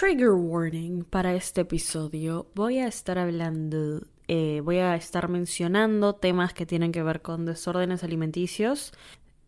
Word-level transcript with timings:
trigger 0.00 0.32
warning 0.32 1.04
para 1.04 1.34
este 1.34 1.60
episodio. 1.60 2.46
Voy 2.54 2.78
a 2.78 2.86
estar 2.86 3.18
hablando, 3.18 4.00
eh, 4.28 4.62
voy 4.64 4.78
a 4.78 4.96
estar 4.96 5.28
mencionando 5.28 6.14
temas 6.14 6.54
que 6.54 6.64
tienen 6.64 6.90
que 6.90 7.02
ver 7.02 7.20
con 7.20 7.44
desórdenes 7.44 8.02
alimenticios. 8.02 8.94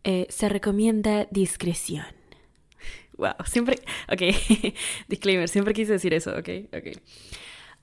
Eh, 0.03 0.27
se 0.29 0.49
recomienda 0.49 1.25
discreción. 1.31 2.05
Wow, 3.17 3.33
siempre. 3.45 3.77
Ok, 4.11 4.21
disclaimer, 5.07 5.49
siempre 5.49 5.73
quise 5.73 5.93
decir 5.93 6.13
eso, 6.13 6.29
ok, 6.37 6.49
ok. 6.71 6.99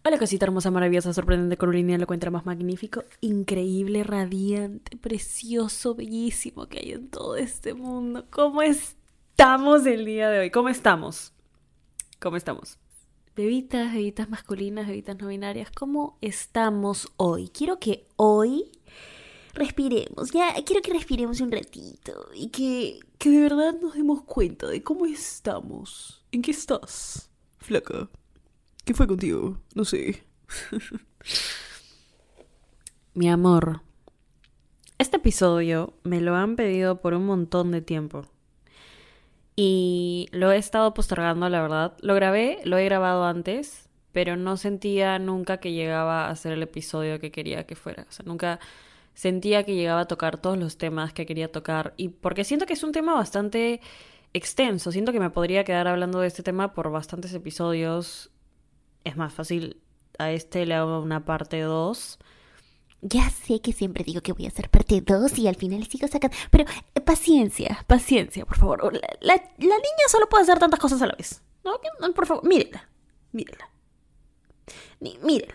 Hola, 0.05 0.18
cosita 0.18 0.45
hermosa, 0.45 0.71
maravillosa, 0.71 1.12
sorprendente, 1.12 1.57
colorina, 1.57 1.96
lo 1.96 2.05
encuentra 2.05 2.30
más 2.30 2.46
magnífico, 2.46 3.02
increíble, 3.21 4.05
radiante, 4.05 4.96
precioso, 4.96 5.96
bellísimo 5.96 6.68
que 6.68 6.79
hay 6.79 6.93
en 6.93 7.09
todo 7.09 7.34
este 7.34 7.75
mundo. 7.75 8.27
¿Cómo 8.30 8.62
estamos 8.62 9.87
el 9.87 10.05
día 10.05 10.30
de 10.30 10.39
hoy? 10.39 10.50
¿Cómo 10.50 10.68
estamos? 10.68 11.32
¿Cómo 12.21 12.37
estamos? 12.37 12.77
Bebitas, 13.34 13.95
bebitas 13.95 14.28
masculinas, 14.28 14.87
bebitas 14.87 15.19
no 15.19 15.28
binarias, 15.28 15.70
¿cómo 15.70 16.19
estamos 16.20 17.11
hoy? 17.16 17.48
Quiero 17.48 17.80
que 17.80 18.06
hoy 18.16 18.70
respiremos, 19.55 20.30
ya 20.30 20.52
quiero 20.66 20.83
que 20.83 20.92
respiremos 20.92 21.41
un 21.41 21.51
ratito 21.51 22.28
y 22.34 22.51
que, 22.51 23.01
que 23.16 23.30
de 23.30 23.41
verdad 23.41 23.75
nos 23.80 23.95
demos 23.95 24.23
cuenta 24.25 24.66
de 24.66 24.83
cómo 24.83 25.06
estamos. 25.06 26.23
¿En 26.30 26.42
qué 26.42 26.51
estás, 26.51 27.30
flaca? 27.56 28.11
¿Qué 28.84 28.92
fue 28.92 29.06
contigo? 29.06 29.56
No 29.75 29.87
sé. 29.87 30.23
Mi 33.14 33.30
amor, 33.30 33.80
este 34.98 35.16
episodio 35.16 35.95
me 36.05 36.20
lo 36.20 36.37
han 36.37 36.55
pedido 36.55 37.00
por 37.00 37.14
un 37.14 37.25
montón 37.25 37.70
de 37.70 37.80
tiempo. 37.80 38.27
Y 39.62 40.27
lo 40.32 40.50
he 40.50 40.56
estado 40.56 40.95
postergando, 40.95 41.46
la 41.50 41.60
verdad. 41.60 41.95
Lo 42.00 42.14
grabé, 42.14 42.60
lo 42.64 42.78
he 42.78 42.84
grabado 42.87 43.27
antes, 43.27 43.91
pero 44.10 44.34
no 44.34 44.56
sentía 44.56 45.19
nunca 45.19 45.59
que 45.59 45.73
llegaba 45.73 46.30
a 46.30 46.36
ser 46.36 46.52
el 46.52 46.62
episodio 46.62 47.20
que 47.20 47.30
quería 47.30 47.67
que 47.67 47.77
fuera. 47.77 48.06
O 48.08 48.11
sea, 48.11 48.25
nunca 48.25 48.58
sentía 49.12 49.64
que 49.64 49.75
llegaba 49.75 50.00
a 50.00 50.08
tocar 50.08 50.39
todos 50.39 50.56
los 50.56 50.78
temas 50.78 51.12
que 51.12 51.27
quería 51.27 51.52
tocar. 51.52 51.92
Y 51.98 52.08
porque 52.08 52.44
siento 52.44 52.64
que 52.64 52.72
es 52.72 52.83
un 52.83 52.92
tema 52.92 53.12
bastante 53.12 53.83
extenso. 54.33 54.92
Siento 54.92 55.12
que 55.12 55.20
me 55.20 55.28
podría 55.28 55.62
quedar 55.62 55.89
hablando 55.89 56.20
de 56.20 56.28
este 56.28 56.42
tema 56.42 56.72
por 56.72 56.91
bastantes 56.91 57.34
episodios. 57.34 58.30
Es 59.05 59.19
más 59.19 59.34
fácil, 59.34 59.83
a 60.19 60.33
este 60.33 60.64
le 60.64 60.72
hago 60.72 61.02
una 61.02 61.27
parte 61.27 61.61
2 61.61 62.19
ya 63.03 63.31
sé 63.31 63.61
que 63.61 63.73
siempre 63.73 64.05
digo 64.05 64.20
que 64.20 64.33
voy 64.33 64.45
a 64.45 64.48
hacer 64.48 64.69
parte 64.69 65.01
2 65.01 65.39
y 65.39 65.48
al 65.48 65.56
final 65.56 65.87
sigo 65.87 66.06
sacando. 66.09 66.37
Pero 66.51 66.65
eh, 66.95 67.01
paciencia, 67.01 67.84
paciencia, 67.87 68.45
por 68.45 68.59
favor. 68.59 68.92
La, 69.20 69.34
niña 69.59 70.09
solo 70.09 70.29
puede 70.29 70.42
hacer 70.42 70.59
tantas 70.59 70.81
cosas 70.81 71.01
a 71.03 71.07
la 71.07 71.15
vez. 71.17 71.42
¿No? 71.65 71.73
Por 72.12 72.27
favor, 72.27 72.47
mírenla. 72.47 72.89
Mírenla. 73.33 73.70
mírenla. 75.01 75.55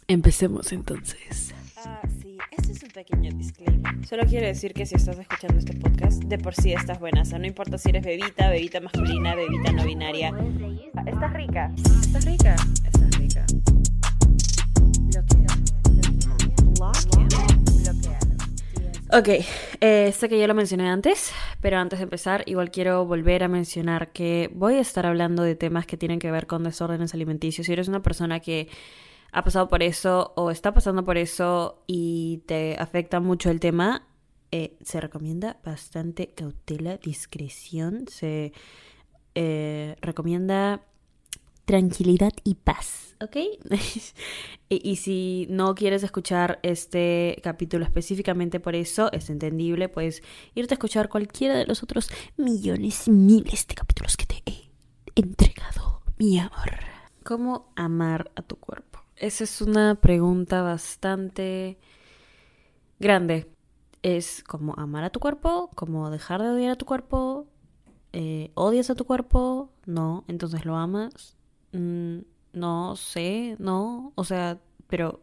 Empecemos 0.08 0.72
entonces. 0.72 1.54
Ah, 1.78 2.02
sí, 2.22 2.38
este 2.52 2.72
es 2.72 2.84
un 2.84 2.90
pequeño 2.90 3.32
disclaimer. 3.32 4.08
Solo 4.08 4.26
quiero 4.26 4.48
decir 4.48 4.73
que 4.73 4.86
si 4.86 4.96
estás 4.96 5.20
escuchando 5.20 5.60
este 5.60 5.73
podcast, 5.76 6.23
de 6.23 6.38
por 6.38 6.56
sí 6.56 6.73
estás 6.73 7.00
buena. 7.00 7.22
O 7.22 7.26
sea, 7.26 7.38
no 7.38 7.46
importa 7.46 7.78
si 7.78 7.90
eres 7.90 8.04
bebita, 8.04 8.50
bebita 8.50 8.80
masculina, 8.80 9.36
bebita 9.36 9.72
no 9.72 9.86
binaria. 9.86 10.34
Estás 11.06 11.34
rica. 11.34 11.72
Estás 11.78 12.26
rica. 12.26 12.56
Estás 12.86 13.18
rica. 13.18 13.46
Ok, 19.12 19.28
eh, 19.82 20.12
sé 20.12 20.30
que 20.30 20.38
ya 20.38 20.46
lo 20.46 20.54
mencioné 20.54 20.88
antes, 20.88 21.32
pero 21.62 21.78
antes 21.78 21.98
de 21.98 22.04
empezar, 22.04 22.44
igual 22.46 22.70
quiero 22.70 23.06
volver 23.06 23.42
a 23.42 23.48
mencionar 23.48 24.12
que 24.12 24.52
voy 24.54 24.76
a 24.76 24.82
estar 24.82 25.08
hablando 25.08 25.42
de 25.42 25.56
temas 25.56 25.88
que 25.88 25.98
tienen 25.98 26.20
que 26.20 26.30
ver 26.30 26.46
con 26.46 26.64
desórdenes 26.64 27.16
alimenticios. 27.16 27.66
Si 27.66 27.74
eres 27.74 27.88
una 27.88 28.04
persona 28.04 28.40
que 28.40 28.70
ha 29.32 29.44
pasado 29.44 29.68
por 29.68 29.82
eso 29.82 30.34
o 30.36 30.52
está 30.52 30.76
pasando 30.76 31.04
por 31.04 31.17
eso 31.17 31.83
y 31.88 32.44
te 32.45 32.76
afecta 32.78 33.20
mucho 33.20 33.50
el 33.50 33.60
tema, 33.60 34.08
eh, 34.52 34.78
se 34.83 35.02
recomienda 35.02 35.58
bastante 35.66 36.28
cautela, 36.36 36.98
discreción, 36.98 38.06
se 38.08 38.54
eh, 39.33 39.95
recomienda 40.02 40.83
tranquilidad 41.70 42.34
y 42.44 42.56
paz, 42.56 43.16
¿ok? 43.22 43.38
y, 44.70 44.96
si 44.96 45.46
no 45.52 45.76
quieres 45.76 46.02
escuchar 46.02 46.58
este 46.64 47.40
capítulo 47.44 47.86
específicamente 47.86 48.60
por 48.60 48.74
eso, 48.74 49.12
es 49.12 49.30
entendible, 49.30 49.88
puedes 49.88 50.24
irte 50.56 50.74
a 50.74 50.78
escuchar 50.78 51.10
cualquiera 51.10 51.56
de 51.56 51.68
los 51.68 51.84
otros 51.84 52.10
millones, 52.38 53.08
miles 53.08 53.68
de 53.68 53.76
capítulos 53.76 54.18
que 54.18 54.26
te 54.26 54.42
he 54.48 54.72
entregado, 55.14 56.02
mi 56.18 56.40
amor. 56.40 56.80
¿Cómo 57.24 57.72
amar 57.76 58.32
a 58.36 58.42
tu 58.42 58.56
cuerpo? 58.56 59.02
Esa 59.16 59.44
es 59.44 59.62
una 59.62 59.94
pregunta 59.94 60.64
bastante 60.64 61.78
grande. 63.00 63.48
Es 64.02 64.44
como 64.44 64.74
amar 64.76 65.04
a 65.04 65.12
tu 65.12 65.20
cuerpo, 65.20 65.70
como 65.76 66.10
dejar 66.10 66.42
de 66.42 66.50
odiar 66.50 66.72
a 66.72 66.78
tu 66.78 66.88
cuerpo, 66.88 67.46
eh, 68.12 68.50
odias 68.56 68.90
a 68.90 68.96
tu 68.96 69.06
cuerpo, 69.06 69.70
no, 69.86 70.24
entonces 70.28 70.66
lo 70.66 70.76
amas, 70.76 71.38
Mm, 71.72 72.20
no 72.54 72.96
sé, 72.96 73.56
no, 73.60 74.12
o 74.16 74.24
sea, 74.24 74.60
pero 74.88 75.22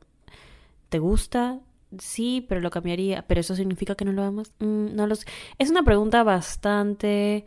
¿te 0.88 0.98
gusta? 0.98 1.60
Sí, 1.98 2.44
pero 2.48 2.60
lo 2.60 2.70
cambiaría, 2.70 3.26
pero 3.26 3.40
eso 3.40 3.56
significa 3.56 3.94
que 3.94 4.04
no 4.04 4.12
lo 4.12 4.22
amas. 4.22 4.52
Mm, 4.60 4.94
no 4.94 5.06
lo 5.06 5.14
sé. 5.16 5.26
Es 5.58 5.70
una 5.70 5.82
pregunta 5.82 6.22
bastante 6.24 7.46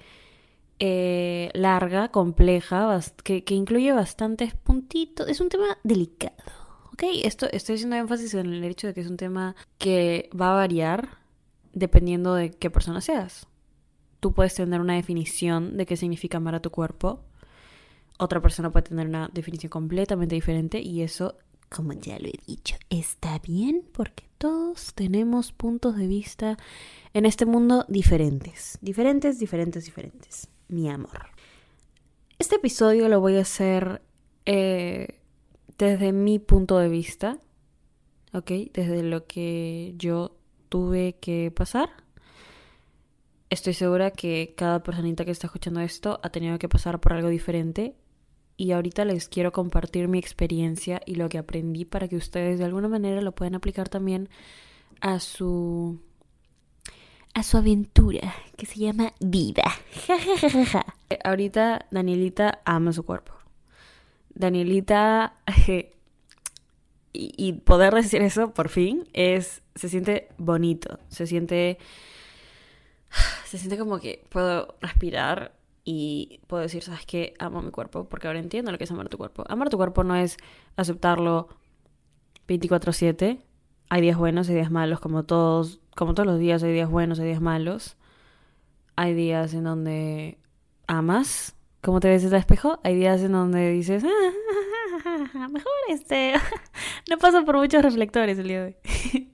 eh, 0.80 1.50
larga, 1.54 2.10
compleja, 2.10 3.00
que, 3.24 3.44
que, 3.44 3.54
incluye 3.56 3.92
bastantes 3.94 4.56
puntitos. 4.56 5.28
Es 5.30 5.42
un 5.42 5.50
tema 5.50 5.78
delicado, 5.84 6.36
¿ok? 6.94 7.04
Esto, 7.24 7.48
estoy 7.52 7.76
haciendo 7.76 7.96
énfasis 7.98 8.34
en 8.34 8.48
el 8.54 8.64
hecho 8.64 8.88
de 8.88 8.94
que 8.94 9.02
es 9.02 9.10
un 9.10 9.18
tema 9.18 9.56
que 9.78 10.30
va 10.40 10.52
a 10.52 10.56
variar 10.56 11.20
dependiendo 11.74 12.34
de 12.36 12.52
qué 12.52 12.70
persona 12.70 13.02
seas. 13.02 13.48
Tú 14.20 14.34
puedes 14.34 14.56
tener 14.56 14.82
una 14.82 14.96
definición 14.96 15.78
de 15.78 15.86
qué 15.86 15.96
significa 15.96 16.38
amar 16.38 16.56
a 16.56 16.62
tu 16.62 16.72
cuerpo 16.72 17.24
otra 18.20 18.42
persona 18.42 18.70
puede 18.70 18.90
tener 18.90 19.08
una 19.08 19.30
definición 19.34 19.70
completamente 19.70 20.36
diferente 20.36 20.82
y 20.82 21.02
eso, 21.02 21.36
como 21.70 21.94
ya 21.94 22.20
lo 22.20 22.28
he 22.28 22.40
dicho, 22.46 22.76
está 22.90 23.40
bien 23.40 23.84
porque 23.94 24.26
todos 24.38 24.94
tenemos 24.94 25.52
puntos 25.52 25.96
de 25.96 26.08
vista 26.08 26.58
en 27.14 27.26
este 27.26 27.46
mundo 27.46 27.86
diferentes. 27.88 28.78
Diferentes, 28.82 29.40
diferentes, 29.40 29.86
diferentes. 29.86 30.50
Mi 30.68 30.90
amor. 30.90 31.30
Este 32.38 32.58
episodio 32.58 33.10
lo 33.10 33.20
voy 33.22 33.38
a 33.38 33.42
hacer 33.42 34.02
eh, 34.46 35.20
desde 35.78 36.12
mi 36.12 36.40
punto 36.40 36.78
de 36.78 36.90
vista, 36.90 37.38
¿ok? 38.34 38.52
Desde 38.74 39.02
lo 39.02 39.28
que 39.28 39.94
yo 39.98 40.36
tuve 40.68 41.18
que 41.20 41.52
pasar. 41.52 41.90
Estoy 43.50 43.74
segura 43.74 44.12
que 44.12 44.54
cada 44.56 44.84
personita 44.84 45.26
que 45.26 45.32
está 45.32 45.48
escuchando 45.48 45.80
esto 45.80 46.20
ha 46.22 46.30
tenido 46.30 46.60
que 46.60 46.70
pasar 46.70 47.00
por 47.00 47.14
algo 47.14 47.30
diferente 47.30 47.96
y 48.60 48.74
ahorita 48.74 49.06
les 49.06 49.30
quiero 49.30 49.54
compartir 49.54 50.10
mi 50.10 50.20
experiencia 50.20 51.02
y 51.06 51.16
lo 51.16 51.30
que 51.30 51.38
aprendí 51.38 51.86
para 51.86 52.10
que 52.10 52.18
ustedes 52.18 52.60
de 52.60 52.66
alguna 52.66 52.90
manera 52.90 53.22
lo 53.22 53.32
puedan 53.32 53.56
aplicar 53.56 53.88
también 53.88 54.28
a 55.00 55.22
su 55.22 55.98
a 57.34 57.42
su 57.44 57.56
aventura 57.56 58.36
que 58.58 58.66
se 58.66 58.80
llama 58.80 59.14
vida. 59.22 59.64
ahorita 61.24 61.86
Danielita 61.90 62.60
ama 62.66 62.92
su 62.92 63.04
cuerpo. 63.04 63.32
Danielita 64.34 65.38
y, 67.14 67.54
poder 67.54 67.94
decir 67.94 68.22
eso 68.22 68.54
por 68.54 68.68
fin 68.68 69.08
es 69.14 69.62
se 69.76 69.88
siente 69.88 70.28
bonito, 70.38 71.00
se 71.08 71.28
siente 71.28 71.78
se 73.46 73.58
siente 73.58 73.78
como 73.78 74.00
que 74.02 74.26
puedo 74.28 74.76
respirar 74.82 75.59
y 75.92 76.42
puedo 76.46 76.62
decir, 76.62 76.84
¿sabes 76.84 77.04
qué? 77.08 77.34
Amo 77.40 77.64
mi 77.64 77.72
cuerpo 77.72 78.08
porque 78.08 78.28
ahora 78.28 78.38
entiendo 78.38 78.72
lo 78.72 78.78
que 78.78 78.84
es 78.84 78.92
amar 78.92 79.10
tu 79.10 79.18
cuerpo. 79.18 79.44
Amar 79.48 79.70
tu 79.70 79.78
cuerpo 79.78 80.04
no 80.04 80.16
es 80.16 80.38
aceptarlo 80.76 81.50
24/7. 82.48 83.40
Hay 83.90 84.02
días 84.02 84.16
buenos 84.16 84.48
y 84.50 84.54
días 84.54 84.70
malos, 84.70 85.00
como 85.00 85.24
todos, 85.24 85.80
como 85.96 86.14
todos 86.14 86.28
los 86.28 86.38
días 86.38 86.62
hay 86.62 86.74
días 86.74 86.92
buenos 86.92 87.18
y 87.18 87.24
días 87.24 87.42
malos. 87.42 87.98
Hay 88.96 89.16
días 89.16 89.56
en 89.56 89.64
donde 89.64 90.38
amas 90.86 91.56
como 91.82 92.00
te 92.00 92.10
ves 92.10 92.24
en 92.24 92.30
el 92.30 92.36
espejo. 92.36 92.80
Hay 92.84 92.94
días 92.94 93.22
en 93.22 93.32
donde 93.32 93.72
dices, 93.72 94.04
ah, 94.06 95.48
mejor 95.52 95.72
este, 95.90 96.34
no 97.10 97.18
paso 97.18 97.44
por 97.46 97.58
muchos 97.58 97.82
reflectores 97.82 98.38
el 98.38 98.48
día 98.48 98.64
de 98.64 98.78
hoy. 98.94 99.32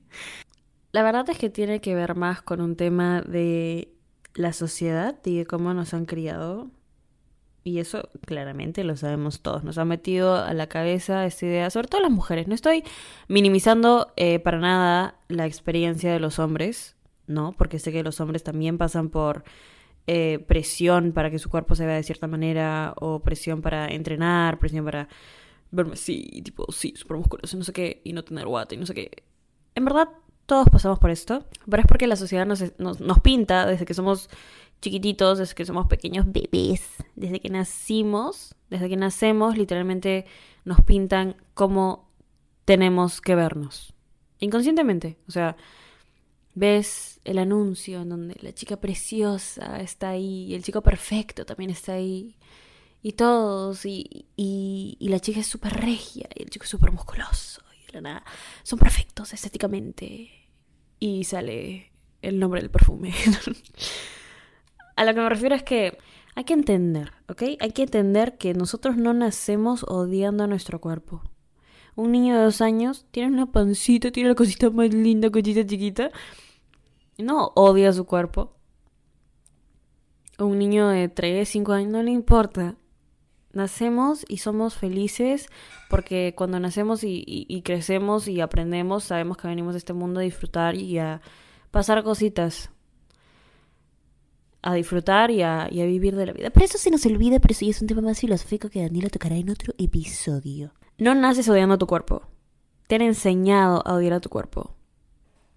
La 0.94 1.04
verdad 1.04 1.30
es 1.30 1.38
que 1.38 1.50
tiene 1.50 1.82
que 1.82 1.96
ver 1.96 2.16
más 2.16 2.42
con 2.42 2.62
un 2.62 2.78
tema 2.78 3.22
de 3.24 3.95
la 4.36 4.54
sociedad 4.54 5.18
y 5.26 5.46
cómo 5.46 5.74
nos 5.74 5.94
han 5.94 6.06
criado. 6.06 6.70
Y 7.64 7.80
eso 7.80 8.10
claramente 8.26 8.84
lo 8.84 8.96
sabemos 8.96 9.42
todos. 9.42 9.64
Nos 9.64 9.80
ha 9.80 9.86
metido 9.86 10.36
a 10.36 10.54
la 10.54 10.68
cabeza 10.68 11.26
esta 11.26 11.48
idea, 11.48 11.70
sobre 11.72 11.88
todo 11.88 12.02
las 12.02 12.12
mujeres. 12.12 12.48
No 12.48 12.54
estoy 12.54 12.84
minimizando 13.28 14.14
eh, 14.18 14.40
para 14.40 14.60
nada 14.60 15.16
la 15.30 15.48
experiencia 15.48 16.14
de 16.14 16.20
los 16.20 16.38
hombres, 16.38 16.96
¿no? 17.26 17.54
Porque 17.58 17.80
sé 17.80 17.92
que 17.92 18.04
los 18.04 18.22
hombres 18.22 18.44
también 18.44 18.78
pasan 18.78 19.10
por 19.10 19.44
eh, 20.06 20.46
presión 20.48 21.12
para 21.12 21.32
que 21.32 21.40
su 21.40 21.50
cuerpo 21.50 21.74
se 21.74 21.88
vea 21.88 21.96
de 21.96 22.04
cierta 22.04 22.28
manera, 22.28 22.94
o 22.98 23.22
presión 23.22 23.64
para 23.64 23.88
entrenar, 23.88 24.60
presión 24.60 24.86
para 24.86 25.08
verme 25.72 25.94
así, 25.94 26.42
tipo, 26.44 26.72
sí, 26.72 26.94
súper 26.96 27.18
musculoso, 27.18 27.58
no 27.58 27.64
sé 27.64 27.74
qué, 27.74 28.02
y 28.04 28.14
no 28.14 28.24
tener 28.24 28.46
guata 28.46 28.76
y 28.76 28.78
no 28.78 28.86
sé 28.86 28.94
qué. 28.94 29.24
En 29.74 29.86
verdad, 29.86 30.10
todos 30.46 30.70
pasamos 30.70 31.00
por 31.00 31.10
esto, 31.10 31.46
pero 31.70 31.82
es 31.82 31.88
porque 31.88 32.08
la 32.08 32.16
sociedad 32.16 32.46
nos, 32.46 32.64
nos, 32.80 33.00
nos 33.00 33.20
pinta 33.20 33.66
desde 33.66 33.86
que 33.86 33.94
somos 33.94 34.30
chiquititos, 34.82 35.40
desde 35.40 35.56
que 35.56 35.66
somos 35.66 35.88
pequeños 35.88 36.26
bebés, 36.32 36.84
desde 37.16 37.40
que 37.40 37.50
nacimos, 37.50 38.56
desde 38.70 38.90
que 38.90 38.98
nacemos, 38.98 39.58
literalmente 39.58 40.26
nos 40.64 40.82
pintan 40.82 41.36
cómo 41.54 42.10
tenemos 42.66 43.22
que 43.22 43.36
vernos. 43.36 43.94
Inconscientemente, 44.40 45.18
o 45.28 45.32
sea, 45.32 45.56
ves 46.54 47.20
el 47.24 47.40
anuncio 47.40 48.02
en 48.02 48.10
donde 48.10 48.38
la 48.42 48.54
chica 48.54 48.78
preciosa 48.78 49.82
está 49.82 50.10
ahí, 50.10 50.46
y 50.46 50.56
el 50.56 50.64
chico 50.64 50.82
perfecto 50.82 51.46
también 51.46 51.70
está 51.72 51.94
ahí, 51.94 52.36
y 53.02 53.14
todos, 53.14 53.86
y, 53.86 54.26
y, 54.36 54.98
y 55.00 55.10
la 55.10 55.20
chica 55.20 55.40
es 55.40 55.48
súper 55.48 55.74
regia, 55.74 56.28
y 56.36 56.44
el 56.44 56.50
chico 56.50 56.66
es 56.66 56.70
súper 56.70 56.92
musculoso, 56.92 57.62
son 58.64 58.80
perfectos 58.80 59.34
estéticamente, 59.34 60.30
y 61.00 61.24
sale 61.24 61.92
el 62.22 62.40
nombre 62.40 62.62
del 62.62 62.70
perfume. 62.72 63.14
A 64.96 65.04
lo 65.04 65.14
que 65.14 65.22
me 65.22 65.30
refiero 65.30 65.56
es 65.56 65.64
que 65.64 65.98
hay 66.36 66.44
que 66.44 66.54
entender, 66.54 67.14
¿ok? 67.30 67.44
Hay 67.60 67.72
que 67.72 67.84
entender 67.84 68.38
que 68.38 68.54
nosotros 68.54 68.98
no 68.98 69.14
nacemos 69.14 69.84
odiando 69.88 70.44
a 70.44 70.48
nuestro 70.48 70.80
cuerpo. 70.82 71.22
Un 71.96 72.12
niño 72.12 72.36
de 72.36 72.44
dos 72.44 72.60
años 72.60 73.06
tiene 73.12 73.30
una 73.32 73.52
pancita, 73.52 74.12
tiene 74.12 74.30
la 74.30 74.36
cosita 74.36 74.70
más 74.70 74.94
linda, 74.94 75.30
cosita 75.30 75.66
chiquita. 75.66 76.12
No 77.18 77.54
odia 77.56 77.94
su 77.94 78.06
cuerpo. 78.06 78.54
Un 80.38 80.60
niño 80.60 80.90
de 80.90 81.08
tres, 81.08 81.48
cinco 81.50 81.72
años 81.72 81.92
no 81.92 82.04
le 82.04 82.12
importa. 82.12 82.76
Nacemos 83.56 84.26
y 84.28 84.38
somos 84.38 84.76
felices 84.76 85.48
porque 85.90 86.34
cuando 86.36 86.60
nacemos 86.60 87.02
y, 87.04 87.62
crecemos 87.64 88.28
y 88.28 88.42
aprendemos, 88.42 89.06
sabemos 89.06 89.38
que 89.38 89.48
venimos 89.48 89.76
a 89.76 89.78
este 89.78 89.94
mundo 89.94 90.20
a 90.20 90.24
disfrutar 90.24 90.76
y 90.76 91.00
a 91.00 91.22
pasar 91.72 92.04
cositas 92.04 92.70
a 94.62 94.74
disfrutar 94.74 95.30
y 95.30 95.44
a, 95.44 95.68
y 95.72 95.82
a, 95.82 95.86
vivir 95.86 96.16
de 96.16 96.26
la 96.26 96.34
vida. 96.34 96.50
Pero 96.50 96.66
eso 96.66 96.80
se 96.80 96.90
nos 96.90 97.06
olvida, 97.06 97.40
pero 97.40 97.52
eso 97.52 97.66
ya 97.66 97.72
es 97.72 97.82
un 97.82 97.88
tema 97.88 98.02
más 98.02 98.20
filosófico 98.20 98.68
que 98.70 98.82
Daniela 98.82 99.10
tocará 99.10 99.36
en 99.36 99.52
otro 99.52 99.76
episodio. 99.78 100.74
No 100.98 101.14
naces 101.14 101.48
odiando 101.48 101.76
a 101.76 101.78
tu 101.78 101.86
cuerpo. 101.86 102.24
Te 102.88 102.96
han 102.96 103.04
enseñado 103.04 103.84
a 103.86 103.94
odiar 103.94 104.14
a 104.14 104.20
tu 104.20 104.30
cuerpo. 104.30 104.76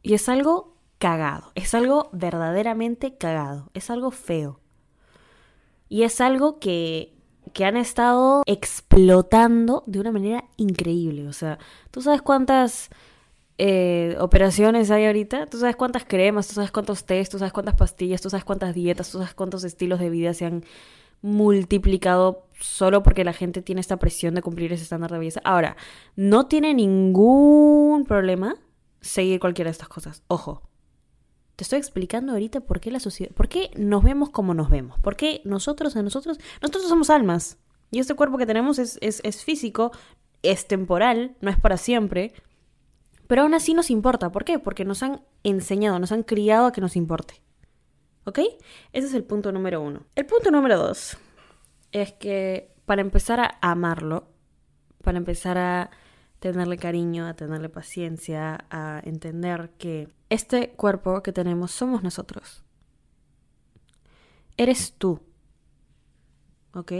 Y 0.03 0.13
es 0.13 0.29
algo 0.29 0.77
cagado. 0.99 1.53
Es 1.55 1.75
algo 1.75 2.11
verdaderamente 2.13 3.17
cagado. 3.17 3.71
Es 3.73 3.89
algo 3.89 4.11
feo. 4.11 4.61
Y 5.89 6.03
es 6.03 6.21
algo 6.21 6.59
que, 6.59 7.18
que 7.59 7.65
han 7.65 7.77
estado 7.77 8.45
explotando 8.47 9.83
de 9.85 9.99
una 9.99 10.13
manera 10.13 10.45
increíble. 10.59 11.27
O 11.27 11.33
sea, 11.33 11.59
tú 11.91 12.01
sabes 12.01 12.23
cuántas 12.23 12.89
eh, 13.59 14.15
operaciones 14.21 14.93
hay 14.93 15.07
ahorita. 15.07 15.47
Tú 15.47 15.59
sabes 15.59 15.75
cuántas 15.75 16.05
cremas, 16.05 16.47
tú 16.47 16.55
sabes 16.55 16.71
cuántos 16.71 17.05
test, 17.05 17.33
tú 17.33 17.39
sabes 17.41 17.53
cuántas 17.53 17.75
pastillas, 17.75 18.21
tú 18.21 18.31
sabes 18.31 18.45
cuántas 18.45 18.77
dietas, 18.77 19.11
tú 19.11 19.19
sabes 19.19 19.35
cuántos 19.35 19.65
estilos 19.65 19.99
de 19.99 20.09
vida 20.09 20.35
se 20.35 20.45
han 20.45 20.65
multiplicado 21.21 22.47
solo 22.61 23.03
porque 23.03 23.25
la 23.25 23.33
gente 23.33 23.61
tiene 23.61 23.81
esta 23.81 23.97
presión 23.97 24.37
de 24.37 24.43
cumplir 24.43 24.73
ese 24.73 24.85
estándar 24.85 25.11
de 25.11 25.19
belleza. 25.19 25.41
Ahora, 25.43 25.77
no 26.15 26.47
tiene 26.47 26.75
ningún 26.75 28.05
problema 28.05 28.55
seguir 29.01 29.41
cualquiera 29.41 29.67
de 29.69 29.73
estas 29.73 29.89
cosas. 29.89 30.23
Ojo. 30.29 30.63
Te 31.59 31.65
estoy 31.65 31.81
explicando 31.81 32.35
ahorita 32.35 32.61
por 32.61 32.79
qué 32.79 32.93
la 32.93 33.01
sociedad, 33.01 33.35
por 33.35 33.49
qué 33.49 33.73
nos 33.75 34.05
vemos 34.05 34.31
como 34.31 34.55
nos 34.55 34.71
vemos, 34.71 34.97
por 35.01 35.17
qué 35.17 35.43
nosotros 35.45 35.97
a 35.97 36.05
nosotros, 36.05 36.39
nosotros 36.63 36.89
somos 36.89 37.11
almas. 37.11 37.59
Y 37.91 37.99
este 37.99 38.15
cuerpo 38.15 38.39
que 38.39 38.47
tenemos 38.47 38.79
es, 38.79 38.97
es, 39.03 39.45
físico, 39.45 39.91
es 40.45 40.69
temporal, 40.69 41.35
no 41.41 41.51
es 41.51 41.59
para 41.59 41.77
siempre, 41.77 42.33
pero 43.27 43.43
aún 43.43 43.55
así 43.55 43.75
nos 43.75 43.91
importa. 43.91 44.31
¿Por 44.31 44.45
qué? 44.45 44.61
Porque 44.61 44.85
nos 44.85 45.03
han 45.03 45.23
enseñado, 45.43 45.99
nos 45.99 46.13
han 46.13 46.23
criado 46.23 46.67
a 46.67 46.73
que 46.73 46.81
nos 46.81 46.95
importe. 46.95 47.43
¿Ok? 48.23 48.39
Ese 48.93 49.09
es 49.09 49.15
el 49.15 49.25
punto 49.25 49.51
número 49.51 49.83
uno. 49.83 50.07
El 50.15 50.27
punto 50.27 50.53
número 50.53 50.79
dos 50.79 51.17
es 51.91 52.13
que 52.13 52.73
para 52.87 53.01
empezar 53.01 53.41
a 53.41 53.59
amarlo, 53.63 54.29
para 55.03 55.19
empezar 55.19 55.59
a 55.59 55.91
tenerle 56.39 56.77
cariño, 56.77 57.27
a 57.27 57.35
tenerle 57.35 57.69
paciencia, 57.69 58.65
a 58.71 59.03
entender 59.05 59.73
que 59.77 60.17
este 60.31 60.71
cuerpo 60.71 61.23
que 61.23 61.33
tenemos 61.33 61.71
somos 61.71 62.03
nosotros. 62.03 62.65
Eres 64.57 64.95
tú. 64.99 65.21
¿Ok? 66.75 66.93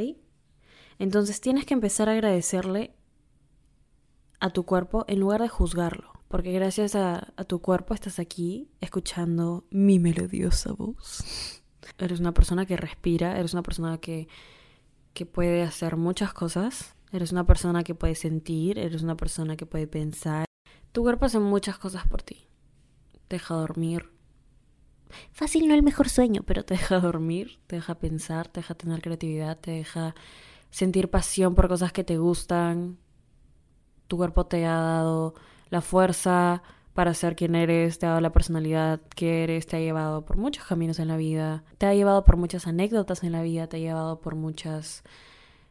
Entonces 0.99 1.41
tienes 1.41 1.67
que 1.67 1.75
empezar 1.75 2.09
a 2.09 2.13
agradecerle 2.13 2.95
a 4.41 4.51
tu 4.51 4.65
cuerpo 4.65 5.05
en 5.09 5.21
lugar 5.21 5.43
de 5.43 5.49
juzgarlo. 5.49 6.13
Porque 6.29 6.53
gracias 6.53 6.95
a, 6.95 7.33
tu 7.47 7.61
cuerpo 7.61 7.95
estás 7.95 8.19
aquí 8.19 8.71
escuchando 8.81 9.65
mi 9.71 9.99
melodiosa 9.99 10.73
voz. 10.73 11.63
Eres 11.99 12.21
una 12.21 12.35
persona 12.35 12.67
que 12.67 12.77
respira, 12.77 13.39
eres 13.39 13.55
una 13.55 13.63
persona 13.63 13.99
que, 13.99 14.29
que 15.15 15.25
puede 15.25 15.63
hacer 15.63 15.97
muchas 15.97 16.35
cosas, 16.35 16.95
eres 17.13 17.33
una 17.33 17.47
persona 17.47 17.83
que 17.83 17.95
puede 17.95 18.15
sentir, 18.15 18.79
eres 18.79 19.03
una 19.03 19.17
persona 19.17 19.57
que 19.57 19.65
puede 19.65 19.87
pensar. 19.87 20.45
Tu 20.93 21.03
cuerpo 21.03 21.25
hace 21.25 21.39
muchas 21.39 21.79
cosas 21.79 22.07
por 22.07 22.23
ti. 22.23 22.49
Te 23.29 23.37
deja 23.37 23.55
dormir. 23.55 24.11
Fácil 25.33 25.69
no 25.69 25.75
el 25.75 25.83
mejor 25.83 26.09
sueño, 26.09 26.43
pero 26.45 26.65
te 26.65 26.75
deja 26.75 27.01
dormir, 27.01 27.59
te 27.67 27.77
deja 27.77 27.99
pensar, 27.99 28.49
te 28.49 28.61
deja 28.61 28.75
tener 28.75 29.01
creatividad, 29.01 29.59
te 29.59 29.71
deja 29.71 30.15
sentir 30.71 31.11
pasión 31.11 31.55
por 31.55 31.69
cosas 31.69 31.93
que 31.93 32.05
te 32.05 32.19
gustan. 32.19 32.99
Tu 34.07 34.17
cuerpo 34.17 34.47
te 34.47 34.67
ha 34.67 34.75
dado 34.75 35.35
la 35.71 35.81
fuerza 35.81 36.63
para 36.95 37.15
ser 37.15 37.37
quien 37.37 37.55
eres, 37.55 37.99
te 37.99 38.07
ha 38.07 38.11
dado 38.11 38.21
la 38.21 38.33
personalidad 38.33 39.01
que 39.15 39.45
eres, 39.45 39.67
te 39.67 39.77
ha 39.77 39.81
llevado 39.81 40.25
por 40.25 40.37
muchos 40.37 40.65
caminos 40.65 40.99
en 40.99 41.09
la 41.09 41.17
vida, 41.17 41.63
te 41.79 41.87
ha 41.87 41.95
llevado 41.95 42.25
por 42.25 42.37
muchas 42.37 42.67
anécdotas 42.67 43.23
en 43.23 43.33
la 43.33 43.43
vida, 43.43 43.69
te 43.69 43.77
ha 43.77 43.81
llevado 43.81 44.21
por 44.21 44.35
muchas 44.35 45.05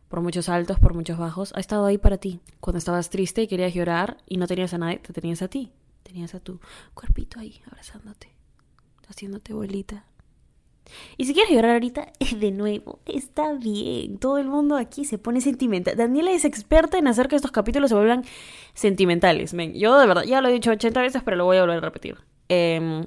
por 0.08 0.22
muchos 0.22 0.48
altos, 0.48 0.80
por 0.80 0.94
muchos 0.94 1.18
bajos, 1.18 1.52
ha 1.56 1.60
estado 1.60 1.86
ahí 1.86 1.98
para 1.98 2.18
ti. 2.18 2.40
Cuando 2.62 2.78
estabas 2.78 3.10
triste 3.10 3.42
y 3.42 3.48
querías 3.48 3.74
llorar 3.74 4.18
y 4.26 4.38
no 4.38 4.48
tenías 4.48 4.74
a 4.74 4.78
nadie, 4.78 5.00
te 5.00 5.12
tenías 5.12 5.42
a 5.42 5.50
ti. 5.50 5.72
Tenías 6.08 6.34
a 6.34 6.40
tu 6.40 6.62
cuerpito 6.94 7.38
ahí 7.38 7.62
abrazándote, 7.66 8.30
haciéndote 9.10 9.52
bolita. 9.54 10.06
Y 11.18 11.26
si 11.26 11.34
quieres 11.34 11.52
llorar 11.52 11.72
ahorita, 11.72 12.08
de 12.40 12.52
nuevo, 12.52 13.00
está 13.06 13.54
bien. 13.54 14.18
Todo 14.18 14.38
el 14.38 14.48
mundo 14.48 14.78
aquí 14.78 15.04
se 15.04 15.18
pone 15.18 15.42
sentimental. 15.42 15.98
Daniela 15.98 16.32
es 16.32 16.46
experta 16.46 16.98
en 16.98 17.08
hacer 17.08 17.28
que 17.28 17.36
estos 17.36 17.52
capítulos 17.52 17.90
se 17.90 17.96
vuelvan 17.96 18.24
sentimentales. 18.74 19.54
Men. 19.54 19.74
Yo 19.74 20.00
de 20.00 20.08
verdad, 20.08 20.24
ya 20.24 20.40
lo 20.40 20.48
he 20.48 20.54
dicho 20.54 20.72
80 20.72 21.02
veces, 21.02 21.22
pero 21.26 21.36
lo 21.36 21.44
voy 21.44 21.58
a 21.58 21.62
volver 21.62 21.80
a 21.80 21.82
repetir. 21.82 22.18
Eh, 22.48 23.06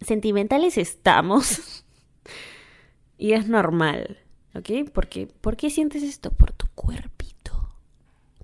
sentimentales 0.00 0.78
estamos. 0.78 1.84
y 3.18 3.32
es 3.32 3.48
normal. 3.48 4.18
¿Ok? 4.54 4.88
Porque, 4.92 5.26
¿Por 5.26 5.56
qué 5.56 5.68
sientes 5.68 6.04
esto? 6.04 6.30
Por 6.30 6.52
tu 6.52 6.66
cuerpito. 6.76 7.70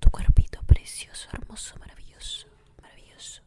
Tu 0.01 0.09
cuerpito 0.11 0.59
precioso, 0.67 1.29
hermoso, 1.31 1.75
maravilloso. 1.79 2.47
Maravilloso. 2.81 3.41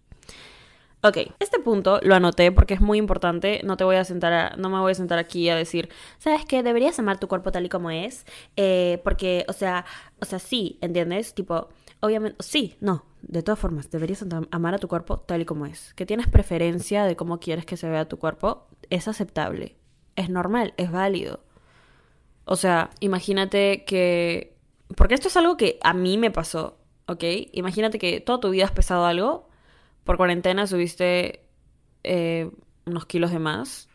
Ok, 1.06 1.18
este 1.38 1.60
punto 1.60 2.00
lo 2.02 2.16
anoté 2.16 2.50
porque 2.50 2.74
es 2.74 2.80
muy 2.80 2.98
importante. 2.98 3.60
No 3.62 3.76
te 3.76 3.84
voy 3.84 3.94
a 3.94 4.04
sentar 4.04 4.32
a, 4.32 4.56
no 4.56 4.68
me 4.68 4.80
voy 4.80 4.90
a 4.90 4.94
sentar 4.96 5.20
aquí 5.20 5.48
a 5.48 5.54
decir, 5.54 5.88
¿sabes 6.18 6.44
qué? 6.44 6.64
Deberías 6.64 6.98
amar 6.98 7.20
tu 7.20 7.28
cuerpo 7.28 7.52
tal 7.52 7.64
y 7.64 7.68
como 7.68 7.92
es. 7.92 8.26
Eh, 8.56 9.00
porque, 9.04 9.44
o 9.46 9.52
sea, 9.52 9.84
o 10.20 10.24
sea, 10.24 10.40
sí, 10.40 10.78
¿entiendes? 10.80 11.32
Tipo, 11.32 11.68
obviamente, 12.00 12.36
sí, 12.42 12.76
no. 12.80 13.04
De 13.22 13.44
todas 13.44 13.60
formas, 13.60 13.88
deberías 13.88 14.24
amar 14.50 14.74
a 14.74 14.78
tu 14.78 14.88
cuerpo 14.88 15.18
tal 15.18 15.42
y 15.42 15.44
como 15.44 15.66
es. 15.66 15.94
Que 15.94 16.06
tienes 16.06 16.26
preferencia 16.26 17.04
de 17.04 17.14
cómo 17.14 17.38
quieres 17.38 17.66
que 17.66 17.76
se 17.76 17.88
vea 17.88 18.08
tu 18.08 18.18
cuerpo, 18.18 18.66
es 18.90 19.06
aceptable. 19.06 19.76
Es 20.16 20.28
normal, 20.28 20.74
es 20.76 20.90
válido. 20.90 21.38
O 22.46 22.56
sea, 22.56 22.90
imagínate 22.98 23.84
que... 23.84 24.56
Porque 24.96 25.14
esto 25.14 25.28
es 25.28 25.36
algo 25.36 25.56
que 25.56 25.78
a 25.84 25.94
mí 25.94 26.18
me 26.18 26.32
pasó, 26.32 26.78
¿ok? 27.06 27.22
Imagínate 27.52 27.98
que 27.98 28.20
toda 28.20 28.40
tu 28.40 28.50
vida 28.50 28.64
has 28.64 28.72
pesado 28.72 29.04
algo, 29.06 29.48
por 30.06 30.16
cuarentena 30.16 30.66
subiste 30.66 31.44
eh, 32.04 32.50
unos 32.86 33.04
kilos 33.06 33.32
de 33.32 33.40
más. 33.40 33.88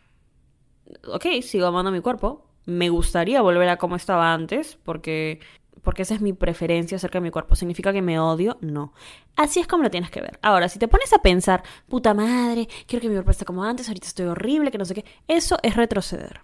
Ok, 1.08 1.26
sigo 1.42 1.66
amando 1.66 1.90
mi 1.90 2.00
cuerpo. 2.00 2.46
Me 2.66 2.90
gustaría 2.90 3.40
volver 3.40 3.68
a 3.70 3.78
como 3.78 3.96
estaba 3.96 4.32
antes, 4.32 4.78
porque, 4.84 5.40
porque 5.80 6.02
esa 6.02 6.14
es 6.14 6.20
mi 6.20 6.34
preferencia 6.34 6.96
acerca 6.96 7.18
de 7.18 7.22
mi 7.22 7.30
cuerpo. 7.30 7.56
¿Significa 7.56 7.94
que 7.94 8.02
me 8.02 8.20
odio? 8.20 8.58
No. 8.60 8.92
Así 9.36 9.58
es 9.58 9.66
como 9.66 9.82
lo 9.82 9.90
tienes 9.90 10.10
que 10.10 10.20
ver. 10.20 10.38
Ahora, 10.42 10.68
si 10.68 10.78
te 10.78 10.86
pones 10.86 11.12
a 11.14 11.22
pensar, 11.22 11.64
puta 11.88 12.12
madre, 12.12 12.68
quiero 12.86 13.00
que 13.00 13.08
mi 13.08 13.14
cuerpo 13.14 13.30
esté 13.30 13.46
como 13.46 13.64
antes, 13.64 13.88
ahorita 13.88 14.06
estoy 14.06 14.26
horrible, 14.26 14.70
que 14.70 14.78
no 14.78 14.84
sé 14.84 14.94
qué, 14.94 15.06
eso 15.26 15.56
es 15.62 15.74
retroceder. 15.74 16.42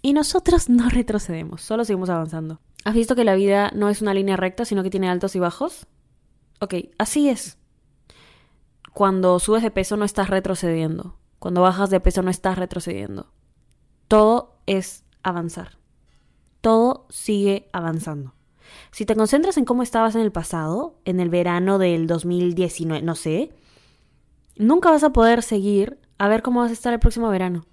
Y 0.00 0.12
nosotros 0.12 0.68
no 0.68 0.88
retrocedemos, 0.88 1.60
solo 1.60 1.84
seguimos 1.84 2.08
avanzando. 2.08 2.60
¿Has 2.84 2.94
visto 2.94 3.16
que 3.16 3.24
la 3.24 3.34
vida 3.34 3.72
no 3.74 3.88
es 3.88 4.00
una 4.00 4.14
línea 4.14 4.36
recta, 4.36 4.64
sino 4.64 4.84
que 4.84 4.90
tiene 4.90 5.08
altos 5.08 5.34
y 5.34 5.40
bajos? 5.40 5.88
Ok, 6.60 6.74
así 6.98 7.28
es. 7.28 7.58
Cuando 8.98 9.38
subes 9.38 9.62
de 9.62 9.70
peso 9.70 9.96
no 9.96 10.04
estás 10.04 10.28
retrocediendo. 10.28 11.14
Cuando 11.38 11.62
bajas 11.62 11.88
de 11.88 12.00
peso 12.00 12.20
no 12.22 12.32
estás 12.32 12.58
retrocediendo. 12.58 13.30
Todo 14.08 14.56
es 14.66 15.04
avanzar. 15.22 15.78
Todo 16.60 17.06
sigue 17.08 17.68
avanzando. 17.72 18.34
Si 18.90 19.06
te 19.06 19.14
concentras 19.14 19.56
en 19.56 19.64
cómo 19.64 19.84
estabas 19.84 20.16
en 20.16 20.22
el 20.22 20.32
pasado, 20.32 20.98
en 21.04 21.20
el 21.20 21.28
verano 21.28 21.78
del 21.78 22.08
2019, 22.08 23.04
no 23.04 23.14
sé, 23.14 23.52
nunca 24.56 24.90
vas 24.90 25.04
a 25.04 25.12
poder 25.12 25.44
seguir 25.44 26.00
a 26.18 26.26
ver 26.26 26.42
cómo 26.42 26.58
vas 26.58 26.70
a 26.70 26.74
estar 26.74 26.92
el 26.92 26.98
próximo 26.98 27.28
verano. 27.28 27.66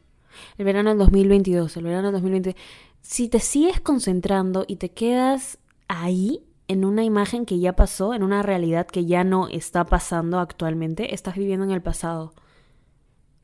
El 0.60 0.66
verano 0.66 0.92
del 0.92 1.00
2022, 1.00 1.76
el 1.76 1.86
verano 1.86 2.12
del 2.12 2.22
2020. 2.22 2.56
Si 3.02 3.30
te 3.30 3.40
sigues 3.40 3.82
concentrando 3.82 4.64
y 4.68 4.76
te 4.76 4.92
quedas 4.92 5.58
ahí, 5.88 6.45
en 6.68 6.86
una 6.86 7.04
imagen 7.04 7.46
que 7.46 7.60
ya 7.60 7.76
pasó, 7.76 8.14
en 8.14 8.24
una 8.24 8.42
realidad 8.44 8.88
que 8.88 9.06
ya 9.06 9.24
no 9.24 9.48
está 9.48 9.86
pasando 9.86 10.40
actualmente, 10.40 11.14
estás 11.14 11.36
viviendo 11.36 11.66
en 11.66 11.72
el 11.72 11.82
pasado. 11.82 12.34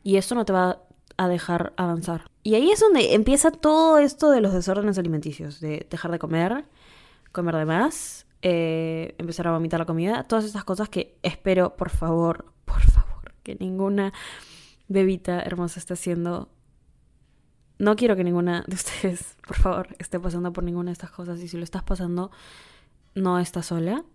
Y 0.04 0.18
eso 0.18 0.34
no 0.36 0.46
te 0.46 0.54
va 0.54 0.82
a 1.18 1.28
dejar 1.28 1.74
avanzar. 1.78 2.32
Y 2.44 2.56
ahí 2.56 2.72
es 2.72 2.80
donde 2.80 3.14
empieza 3.14 3.52
todo 3.52 4.00
esto 4.00 4.32
de 4.32 4.42
los 4.42 4.54
desórdenes 4.54 4.98
alimenticios, 4.98 5.60
de 5.60 5.86
dejar 5.90 6.12
de 6.12 6.20
comer, 6.20 6.66
comer 7.32 7.56
de 7.56 7.66
más, 7.66 8.26
eh, 8.42 9.14
empezar 9.20 9.48
a 9.48 9.52
vomitar 9.52 9.80
la 9.80 9.86
comida, 9.86 10.24
todas 10.24 10.46
esas 10.46 10.64
cosas 10.64 10.90
que 10.90 11.16
espero, 11.22 11.76
por 11.78 11.90
favor, 11.90 12.46
por 12.66 12.82
favor, 12.82 13.34
que 13.44 13.56
ninguna 13.56 14.14
bebita 14.88 15.42
hermosa 15.42 15.80
esté 15.80 15.94
haciendo. 15.94 16.50
No 17.78 17.96
quiero 17.96 18.16
que 18.16 18.24
ninguna 18.24 18.64
de 18.68 18.76
ustedes, 18.76 19.38
por 19.48 19.58
favor, 19.58 19.96
esté 20.00 20.20
pasando 20.20 20.52
por 20.52 20.64
ninguna 20.64 20.90
de 20.90 20.94
estas 20.94 21.12
cosas. 21.12 21.40
Y 21.40 21.48
si 21.48 21.58
lo 21.58 21.64
estás 21.64 21.84
pasando, 21.84 22.32
no 23.16 23.40
estás 23.40 23.68
sola. 23.68 24.06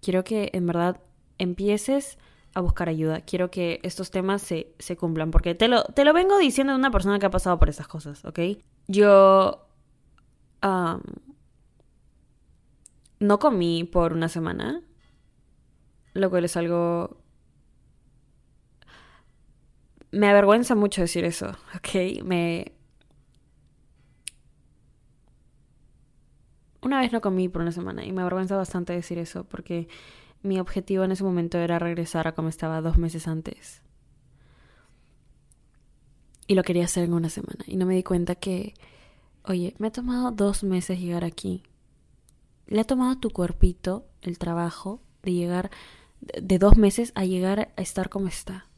Quiero 0.00 0.24
que 0.24 0.50
en 0.52 0.66
verdad 0.66 1.00
empieces 1.38 2.18
a 2.54 2.60
buscar 2.60 2.88
ayuda. 2.88 3.20
Quiero 3.20 3.50
que 3.50 3.80
estos 3.82 4.10
temas 4.10 4.42
se, 4.42 4.74
se 4.78 4.96
cumplan. 4.96 5.30
Porque 5.30 5.54
te 5.54 5.68
lo, 5.68 5.84
te 5.84 6.04
lo 6.04 6.12
vengo 6.12 6.38
diciendo 6.38 6.72
de 6.72 6.78
una 6.78 6.90
persona 6.90 7.18
que 7.18 7.26
ha 7.26 7.30
pasado 7.30 7.58
por 7.58 7.68
estas 7.68 7.88
cosas, 7.88 8.24
¿ok? 8.24 8.38
Yo 8.88 9.66
no 13.20 13.38
comí 13.38 13.84
por 13.84 14.12
una 14.12 14.28
semana. 14.28 14.82
Lo 16.14 16.30
cual 16.30 16.44
es 16.44 16.56
algo... 16.56 17.20
Me 20.10 20.28
avergüenza 20.28 20.74
mucho 20.74 21.02
decir 21.02 21.24
eso, 21.24 21.50
¿ok? 21.74 22.22
Me... 22.24 22.75
Una 26.86 27.00
vez 27.00 27.10
no 27.12 27.20
comí 27.20 27.48
por 27.48 27.62
una 27.62 27.72
semana 27.72 28.04
y 28.04 28.12
me 28.12 28.20
avergüenza 28.20 28.56
bastante 28.56 28.92
decir 28.92 29.18
eso 29.18 29.42
porque 29.42 29.88
mi 30.44 30.60
objetivo 30.60 31.02
en 31.02 31.10
ese 31.10 31.24
momento 31.24 31.58
era 31.58 31.80
regresar 31.80 32.28
a 32.28 32.32
como 32.36 32.48
estaba 32.48 32.80
dos 32.80 32.96
meses 32.96 33.26
antes. 33.26 33.82
Y 36.46 36.54
lo 36.54 36.62
quería 36.62 36.84
hacer 36.84 37.02
en 37.02 37.14
una 37.14 37.28
semana. 37.28 37.64
Y 37.66 37.74
no 37.74 37.86
me 37.86 37.96
di 37.96 38.04
cuenta 38.04 38.36
que, 38.36 38.74
oye, 39.42 39.74
me 39.78 39.88
ha 39.88 39.90
tomado 39.90 40.30
dos 40.30 40.62
meses 40.62 41.00
llegar 41.00 41.24
aquí. 41.24 41.64
Le 42.68 42.82
ha 42.82 42.84
tomado 42.84 43.18
tu 43.18 43.30
cuerpito 43.30 44.06
el 44.22 44.38
trabajo 44.38 45.02
de 45.24 45.32
llegar 45.32 45.72
de 46.20 46.58
dos 46.60 46.76
meses 46.76 47.10
a 47.16 47.24
llegar 47.24 47.72
a 47.76 47.82
estar 47.82 48.08
como 48.10 48.28
está. 48.28 48.68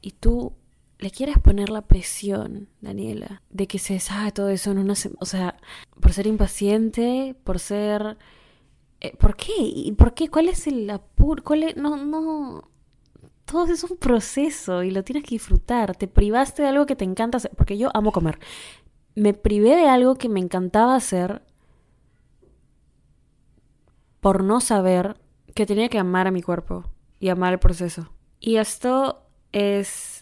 Y 0.00 0.12
tú 0.12 0.54
le 0.98 1.10
quieres 1.10 1.38
poner 1.38 1.68
la 1.68 1.82
presión, 1.82 2.68
Daniela, 2.80 3.42
de 3.50 3.66
que 3.66 3.78
se 3.78 4.00
sabe 4.00 4.32
todo 4.32 4.48
eso 4.48 4.70
en 4.70 4.78
una. 4.78 4.94
O 5.20 5.26
sea, 5.26 5.56
por 6.00 6.12
ser 6.12 6.26
impaciente, 6.26 7.36
por 7.44 7.58
ser... 7.58 8.16
Eh, 9.00 9.14
¿Por 9.18 9.36
qué? 9.36 9.52
¿Y 9.58 9.92
por 9.92 10.14
qué? 10.14 10.28
¿Cuál 10.28 10.48
es 10.48 10.66
el 10.66 10.88
apuro? 10.88 11.44
¿Cuál 11.44 11.64
es? 11.64 11.76
No, 11.76 11.96
no... 11.96 12.70
Todo 13.44 13.72
es 13.72 13.84
un 13.84 13.96
proceso 13.98 14.82
y 14.82 14.90
lo 14.90 15.04
tienes 15.04 15.22
que 15.22 15.30
disfrutar. 15.36 15.94
Te 15.94 16.08
privaste 16.08 16.62
de 16.62 16.68
algo 16.68 16.86
que 16.86 16.96
te 16.96 17.04
encanta 17.04 17.36
hacer, 17.36 17.52
porque 17.56 17.76
yo 17.78 17.90
amo 17.94 18.10
comer. 18.10 18.38
Me 19.14 19.34
privé 19.34 19.76
de 19.76 19.88
algo 19.88 20.16
que 20.16 20.28
me 20.28 20.40
encantaba 20.40 20.96
hacer 20.96 21.42
por 24.20 24.42
no 24.42 24.60
saber 24.60 25.16
que 25.54 25.66
tenía 25.66 25.88
que 25.88 25.98
amar 25.98 26.26
a 26.26 26.32
mi 26.32 26.42
cuerpo 26.42 26.84
y 27.20 27.28
amar 27.28 27.52
el 27.52 27.58
proceso. 27.58 28.10
Y 28.40 28.56
esto 28.56 29.22
es... 29.52 30.15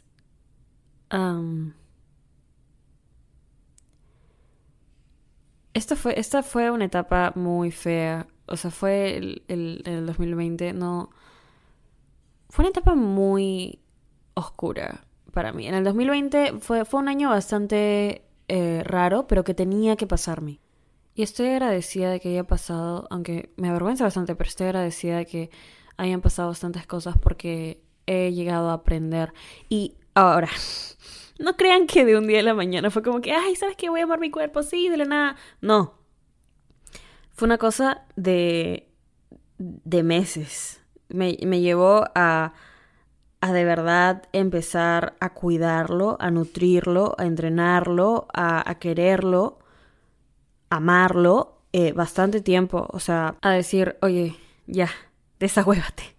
fue, 5.96 6.18
esta 6.18 6.42
fue 6.42 6.70
una 6.70 6.84
etapa 6.84 7.32
muy 7.34 7.70
fea. 7.70 8.26
O 8.46 8.56
sea, 8.56 8.70
fue 8.70 9.16
el, 9.16 9.42
el, 9.48 10.06
2020. 10.06 10.72
No. 10.72 11.10
Fue 12.50 12.64
una 12.64 12.70
etapa 12.70 12.94
muy 12.94 13.80
oscura 14.34 15.04
para 15.32 15.52
mí. 15.52 15.66
En 15.66 15.74
el 15.74 15.84
2020 15.84 16.58
fue, 16.60 16.84
fue 16.84 17.00
un 17.00 17.08
año 17.08 17.30
bastante 17.30 18.24
eh, 18.48 18.82
raro, 18.84 19.26
pero 19.26 19.44
que 19.44 19.54
tenía 19.54 19.96
que 19.96 20.06
pasarme. 20.06 20.60
Y 21.14 21.22
estoy 21.22 21.48
agradecida 21.48 22.10
de 22.10 22.20
que 22.20 22.30
haya 22.30 22.44
pasado, 22.44 23.06
aunque 23.10 23.52
me 23.56 23.68
avergüenza 23.68 24.04
bastante, 24.04 24.34
pero 24.34 24.48
estoy 24.48 24.66
agradecida 24.66 25.18
de 25.18 25.26
que 25.26 25.50
hayan 25.96 26.20
pasado 26.20 26.48
bastantes 26.48 26.86
cosas 26.86 27.16
porque 27.18 27.80
he 28.06 28.32
llegado 28.32 28.70
a 28.70 28.74
aprender. 28.74 29.32
Y 29.68 29.94
ahora, 30.14 30.48
no 31.38 31.56
crean 31.56 31.86
que 31.86 32.04
de 32.04 32.16
un 32.16 32.26
día 32.26 32.40
a 32.40 32.42
la 32.42 32.54
mañana 32.54 32.90
fue 32.90 33.02
como 33.02 33.20
que, 33.20 33.32
ay, 33.32 33.56
¿sabes 33.56 33.76
qué? 33.76 33.88
Voy 33.88 34.00
a 34.00 34.04
amar 34.04 34.20
mi 34.20 34.30
cuerpo, 34.30 34.62
sí, 34.62 34.88
de 34.88 34.96
la 34.96 35.04
nada. 35.04 35.36
No. 35.60 35.94
Fue 37.32 37.46
una 37.46 37.58
cosa 37.58 38.04
de, 38.16 38.88
de 39.58 40.02
meses. 40.02 40.80
Me, 41.08 41.36
me 41.44 41.60
llevó 41.60 42.04
a, 42.14 42.54
a 43.40 43.52
de 43.52 43.64
verdad 43.64 44.22
empezar 44.32 45.16
a 45.20 45.34
cuidarlo, 45.34 46.16
a 46.20 46.30
nutrirlo, 46.30 47.14
a 47.18 47.26
entrenarlo, 47.26 48.28
a, 48.32 48.68
a 48.68 48.78
quererlo 48.78 49.58
amarlo 50.74 51.62
eh, 51.72 51.92
bastante 51.92 52.40
tiempo. 52.40 52.88
O 52.90 53.00
sea, 53.00 53.36
a 53.42 53.50
decir, 53.50 53.96
oye, 54.02 54.36
ya, 54.66 54.90
desahuévate, 55.38 56.16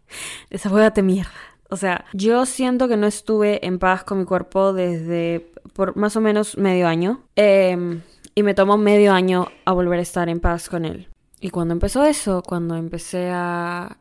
desahuévate 0.50 1.02
mierda. 1.02 1.32
O 1.70 1.78
sea, 1.78 2.06
yo 2.14 2.46
siento 2.46 2.88
que 2.88 2.98
no 2.98 3.08
estuve 3.08 3.66
en 3.66 3.80
paz 3.80 4.04
con 4.04 4.20
mi 4.20 4.26
cuerpo 4.26 4.74
desde 4.74 5.52
por 5.74 5.96
más 5.98 6.16
o 6.16 6.22
menos 6.22 6.58
medio 6.58 6.88
año. 6.88 7.24
Em, 7.36 8.02
y 8.36 8.44
me 8.44 8.54
tomó 8.54 8.78
medio 8.78 9.14
año 9.14 9.48
a 9.66 9.72
volver 9.74 10.00
a 10.00 10.04
estar 10.04 10.30
en 10.30 10.40
paz 10.40 10.70
con 10.70 10.86
él. 10.86 11.08
Y 11.40 11.50
cuando 11.50 11.74
empezó 11.74 12.04
eso, 12.04 12.44
cuando 12.44 12.76
empecé 12.76 13.30
a, 13.32 13.98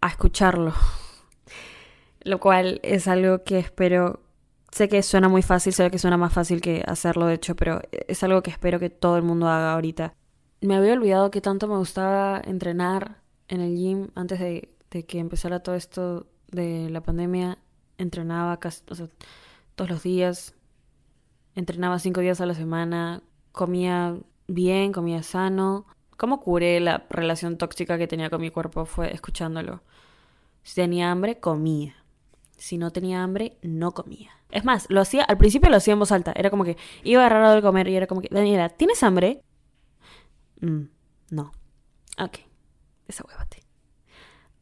a 0.00 0.08
escucharlo, 0.08 0.74
lo 2.22 2.40
cual 2.40 2.80
es 2.82 3.08
algo 3.08 3.42
que 3.44 3.58
espero 3.58 4.20
Sé 4.70 4.88
que 4.88 5.02
suena 5.02 5.28
muy 5.28 5.42
fácil, 5.42 5.72
sé 5.72 5.90
que 5.90 5.98
suena 5.98 6.16
más 6.16 6.32
fácil 6.32 6.60
que 6.60 6.84
hacerlo, 6.86 7.26
de 7.26 7.34
hecho, 7.34 7.56
pero 7.56 7.82
es 7.90 8.22
algo 8.22 8.42
que 8.42 8.50
espero 8.50 8.78
que 8.78 8.88
todo 8.88 9.16
el 9.16 9.22
mundo 9.22 9.48
haga 9.48 9.72
ahorita. 9.72 10.14
Me 10.60 10.76
había 10.76 10.92
olvidado 10.92 11.30
que 11.30 11.40
tanto 11.40 11.66
me 11.66 11.76
gustaba 11.76 12.40
entrenar 12.44 13.16
en 13.48 13.60
el 13.62 13.76
gym 13.76 14.08
antes 14.14 14.38
de, 14.38 14.68
que 14.90 15.18
empezara 15.18 15.60
todo 15.60 15.74
esto 15.74 16.26
de 16.50 16.90
la 16.90 17.00
pandemia. 17.00 17.58
Entrenaba 17.98 18.58
casi, 18.58 18.82
todos 18.84 19.90
los 19.90 20.02
días, 20.02 20.54
entrenaba 21.54 21.98
cinco 21.98 22.20
días 22.20 22.40
a 22.40 22.46
la 22.46 22.54
semana, 22.54 23.22
comía 23.52 24.16
bien, 24.46 24.92
comía 24.92 25.22
sano. 25.22 25.86
¿Cómo 26.16 26.40
curé 26.40 26.80
la 26.80 27.06
relación 27.08 27.56
tóxica 27.56 27.98
que 27.98 28.06
tenía 28.06 28.30
con 28.30 28.40
mi 28.40 28.50
cuerpo? 28.50 28.84
Fue 28.84 29.12
escuchándolo. 29.12 29.82
Si 30.62 30.74
tenía 30.74 31.10
hambre, 31.10 31.40
comía. 31.40 31.94
Si 32.56 32.76
no 32.76 32.90
tenía 32.90 33.22
hambre, 33.22 33.56
no 33.62 33.92
comía. 33.92 34.30
Es 34.50 34.64
más, 34.64 34.86
lo 34.90 35.00
hacía, 35.00 35.22
al 35.24 35.38
principio 35.38 35.70
lo 35.70 35.76
hacía 35.76 35.92
en 35.92 35.98
voz 35.98 36.12
alta. 36.12 36.32
Era 36.36 36.50
como 36.50 36.64
que 36.64 36.76
iba 37.04 37.22
a 37.22 37.26
agarrar 37.26 37.54
de 37.54 37.62
comer 37.62 37.88
y 37.88 37.96
era 37.96 38.06
como 38.06 38.20
que, 38.20 38.28
Daniela, 38.30 38.68
¿tienes 38.68 39.02
hambre? 39.02 39.42
Mm, 40.60 40.82
no. 41.30 41.52
Ok, 42.18 42.40
desahuévate. 43.06 43.69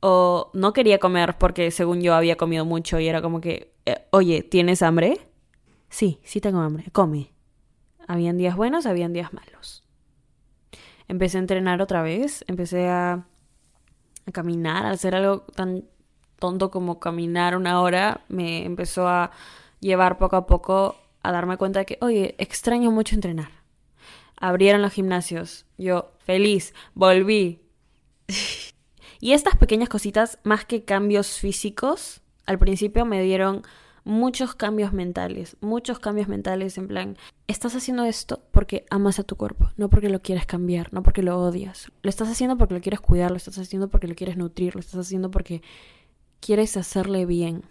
O 0.01 0.51
no 0.55 0.73
quería 0.73 0.99
comer 0.99 1.37
porque 1.39 1.71
según 1.71 2.01
yo 2.03 2.15
había 2.15 2.37
comido 2.37 2.65
mucho 2.65 3.01
y 3.01 3.09
era 3.09 3.21
como 3.21 3.41
que, 3.41 3.73
eh, 3.87 4.07
oye, 4.11 4.43
¿tienes 4.43 4.83
hambre? 4.83 5.29
Sí, 5.89 6.21
sí 6.23 6.41
tengo 6.41 6.61
hambre, 6.61 6.91
come. 6.93 7.33
Habían 8.07 8.39
días 8.39 8.57
buenos, 8.57 8.87
habían 8.87 9.13
días 9.13 9.33
malos. 9.33 9.85
Empecé 11.09 11.39
a 11.39 11.41
entrenar 11.41 11.81
otra 11.83 12.03
vez, 12.03 12.45
empecé 12.49 12.89
a, 12.89 13.27
caminar, 14.33 14.87
a 14.87 14.91
hacer 14.91 15.15
algo 15.15 15.41
tan 15.55 15.85
tonto 16.39 16.71
como 16.71 17.01
caminar 17.01 17.57
una 17.57 17.81
hora, 17.81 18.25
me 18.29 18.65
empezó 18.65 19.09
a 19.09 19.31
llevar 19.81 20.19
poco 20.19 20.37
a 20.37 20.47
poco 20.47 20.97
a 21.23 21.33
darme 21.33 21.57
cuenta 21.57 21.81
de 21.81 21.87
que, 21.87 21.99
oye, 22.01 22.35
extraño 22.39 22.91
mucho 22.91 23.15
entrenar. 23.15 23.51
Abrieron 24.39 24.83
los 24.83 24.93
gimnasios, 24.93 25.67
yo 25.79 26.13
feliz, 26.19 26.75
volví. 26.95 27.63
y 29.21 29.33
estas 29.33 29.57
pequeñas 29.57 29.89
cositas, 29.89 30.39
más 30.45 30.65
que 30.65 30.85
cambios 30.85 31.39
físicos, 31.39 32.21
al 32.47 32.59
principio 32.59 33.05
me 33.05 33.23
dieron 33.23 33.63
muchos 34.05 34.55
cambios 34.55 34.93
mentales, 34.93 35.57
muchos 35.61 35.99
cambios 35.99 36.29
mentales 36.29 36.79
en 36.79 36.89
plan, 36.89 37.17
estás 37.47 37.77
haciendo 37.77 38.05
esto 38.05 38.43
porque 38.53 38.87
amas 38.91 39.19
a 39.19 39.23
tu 39.23 39.37
cuerpo, 39.37 39.71
no 39.77 39.91
porque 39.91 40.09
lo 40.09 40.23
quieres 40.23 40.47
cambiar, 40.47 40.93
no 40.93 41.03
porque 41.03 41.23
lo 41.23 41.39
odias. 41.39 41.93
Lo 42.03 42.09
estás 42.09 42.29
haciendo 42.29 42.57
porque 42.57 42.75
lo 42.75 42.81
quieres 42.81 43.01
cuidar, 43.01 43.31
lo 43.31 43.37
estás 43.37 43.59
haciendo 43.59 43.89
porque 43.89 44.09
lo 44.09 44.15
quieres 44.15 44.39
nutrir, 44.39 44.75
lo 44.75 44.81
estás 44.81 45.01
haciendo 45.01 45.31
porque 45.31 45.63
quieres 46.41 46.77
hacerle 46.77 47.27
bien. 47.27 47.65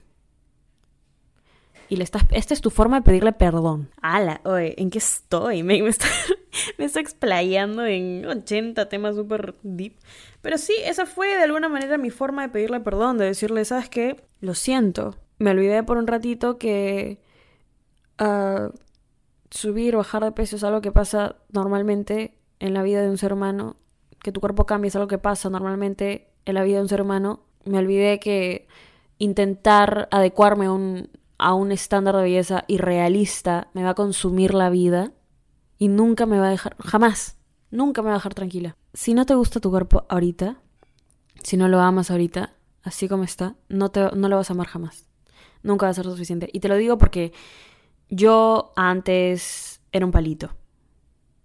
Y 1.90 1.96
le 1.96 2.04
estás, 2.04 2.24
esta 2.32 2.54
es 2.54 2.62
tu 2.62 2.70
forma 2.70 2.98
de 2.98 3.04
pedirle 3.04 3.32
perdón. 3.32 3.90
Ala, 4.02 4.42
oye, 4.44 4.76
¿en 4.78 4.90
qué 4.90 4.98
estoy? 4.98 5.64
Me, 5.64 5.82
me, 5.82 5.90
está, 5.90 6.08
me 6.78 6.86
está 6.86 7.00
explayando 7.00 7.86
en 7.86 8.26
80 8.26 8.90
temas 8.90 9.16
súper 9.16 9.56
deep. 9.64 9.94
Pero 10.42 10.58
sí, 10.58 10.74
esa 10.84 11.06
fue 11.06 11.28
de 11.36 11.44
alguna 11.44 11.70
manera 11.70 11.98
mi 11.98 12.10
forma 12.10 12.42
de 12.44 12.50
pedirle 12.50 12.80
perdón, 12.80 13.18
de 13.18 13.26
decirle, 13.26 13.64
¿sabes 13.66 13.90
qué? 13.90 14.24
Lo 14.42 14.54
siento. 14.54 15.16
Me 15.40 15.52
olvidé 15.52 15.84
por 15.84 15.98
un 15.98 16.08
ratito 16.08 16.58
que 16.58 17.20
uh, 18.20 18.70
subir 19.50 19.96
o 19.96 20.00
bajar 20.00 20.24
de 20.24 20.32
peso 20.32 20.56
es 20.56 20.64
algo 20.64 20.82
que 20.82 20.92
pasa 20.92 21.38
normalmente 21.52 22.38
en 22.60 22.74
la 22.74 22.84
vida 22.84 23.02
de 23.02 23.10
un 23.10 23.18
ser 23.18 23.34
humano. 23.34 23.78
Que 24.22 24.32
tu 24.32 24.42
cuerpo 24.42 24.66
cambie 24.66 24.90
es 24.90 24.96
algo 24.96 25.08
que 25.08 25.20
pasa 25.20 25.50
normalmente 25.50 26.28
en 26.46 26.56
la 26.56 26.64
vida 26.64 26.78
de 26.78 26.84
un 26.84 26.90
ser 26.90 27.02
humano. 27.02 27.42
Me 27.66 27.78
olvidé 27.78 28.20
que 28.20 28.68
intentar 29.20 30.08
adecuarme 30.12 30.66
a 30.66 30.72
un, 30.72 31.10
a 31.38 31.54
un 31.54 31.72
estándar 31.72 32.16
de 32.16 32.24
belleza 32.24 32.64
irrealista 32.68 33.70
me 33.74 33.84
va 33.84 33.92
a 33.92 33.96
consumir 33.96 34.54
la 34.54 34.70
vida 34.70 35.12
y 35.78 35.88
nunca 35.88 36.26
me 36.26 36.40
va 36.40 36.48
a 36.48 36.52
dejar, 36.52 36.76
jamás, 36.80 37.38
nunca 37.70 38.02
me 38.02 38.08
va 38.08 38.16
a 38.16 38.18
dejar 38.18 38.34
tranquila. 38.34 38.76
Si 38.94 39.14
no 39.14 39.26
te 39.26 39.36
gusta 39.36 39.60
tu 39.60 39.70
cuerpo 39.70 40.06
ahorita, 40.10 40.60
si 41.44 41.58
no 41.58 41.68
lo 41.68 41.80
amas 41.80 42.10
ahorita, 42.10 42.54
así 42.84 43.08
como 43.08 43.24
está, 43.24 43.56
no, 43.70 43.90
te, 43.90 44.10
no 44.16 44.30
lo 44.30 44.38
vas 44.38 44.50
a 44.50 44.54
amar 44.54 44.68
jamás. 44.68 45.06
Nunca 45.62 45.86
va 45.86 45.92
a 45.92 45.94
ser 45.94 46.06
suficiente. 46.06 46.50
Y 46.52 46.60
te 46.60 46.68
lo 46.68 46.76
digo 46.76 46.98
porque 46.98 47.34
yo 48.10 48.72
antes 48.76 49.82
era 49.92 50.06
un 50.06 50.12
palito. 50.12 50.56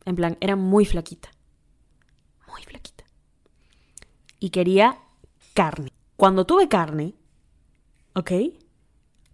En 0.05 0.17
plan, 0.17 0.37
era 0.41 0.57
muy 0.57 0.85
flaquita. 0.85 1.31
Muy 2.49 2.63
flaquita. 2.63 3.05
Y 4.39 4.51
quería 4.51 4.99
carne. 5.55 5.93
Cuando 6.17 6.47
tuve 6.47 6.69
carne, 6.69 7.15
¿ok? 8.15 8.33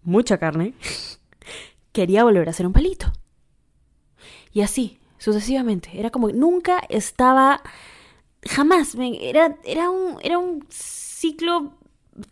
Mucha 0.08 0.38
carne. 0.38 0.72
quería 1.92 2.24
volver 2.24 2.48
a 2.48 2.54
ser 2.54 2.66
un 2.66 2.72
palito. 2.72 3.12
Y 4.54 4.62
así, 4.62 4.98
sucesivamente. 5.18 6.00
Era 6.00 6.08
como 6.08 6.28
que 6.28 6.32
nunca 6.32 6.80
estaba. 6.88 7.60
Jamás. 8.42 8.94
Era, 8.94 9.58
era, 9.64 9.90
un, 9.90 10.16
era 10.22 10.38
un 10.38 10.64
ciclo 10.70 11.74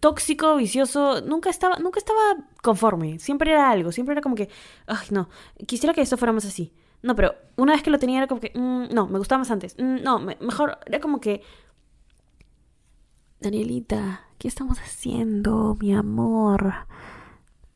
tóxico, 0.01 0.57
vicioso. 0.57 1.21
Nunca 1.21 1.51
estaba, 1.51 1.77
nunca 1.77 1.99
estaba 1.99 2.49
conforme. 2.63 3.19
Siempre 3.19 3.51
era 3.51 3.71
algo. 3.71 3.93
Siempre 3.93 4.15
era 4.15 4.23
como 4.23 4.37
que. 4.37 4.49
Ay, 4.87 5.09
no. 5.11 5.29
Quisiera 5.67 5.93
que 5.93 6.01
esto 6.01 6.17
fuera 6.17 6.33
más 6.33 6.47
así. 6.47 6.73
No, 7.03 7.15
pero 7.15 7.35
una 7.57 7.75
vez 7.75 7.83
que 7.83 7.91
lo 7.91 7.99
tenía 7.99 8.17
era 8.17 8.27
como 8.27 8.41
que. 8.41 8.53
Mm, 8.55 8.95
no, 8.95 9.07
me 9.07 9.19
gustaba 9.19 9.41
más 9.41 9.51
antes. 9.51 9.77
Mm, 9.77 10.03
no, 10.03 10.19
me, 10.19 10.39
mejor. 10.41 10.79
Era 10.87 10.99
como 10.99 11.21
que. 11.21 11.43
Danielita, 13.39 14.23
¿qué 14.39 14.49
estamos 14.49 14.79
haciendo, 14.79 15.77
mi 15.79 15.95
amor? 15.95 16.87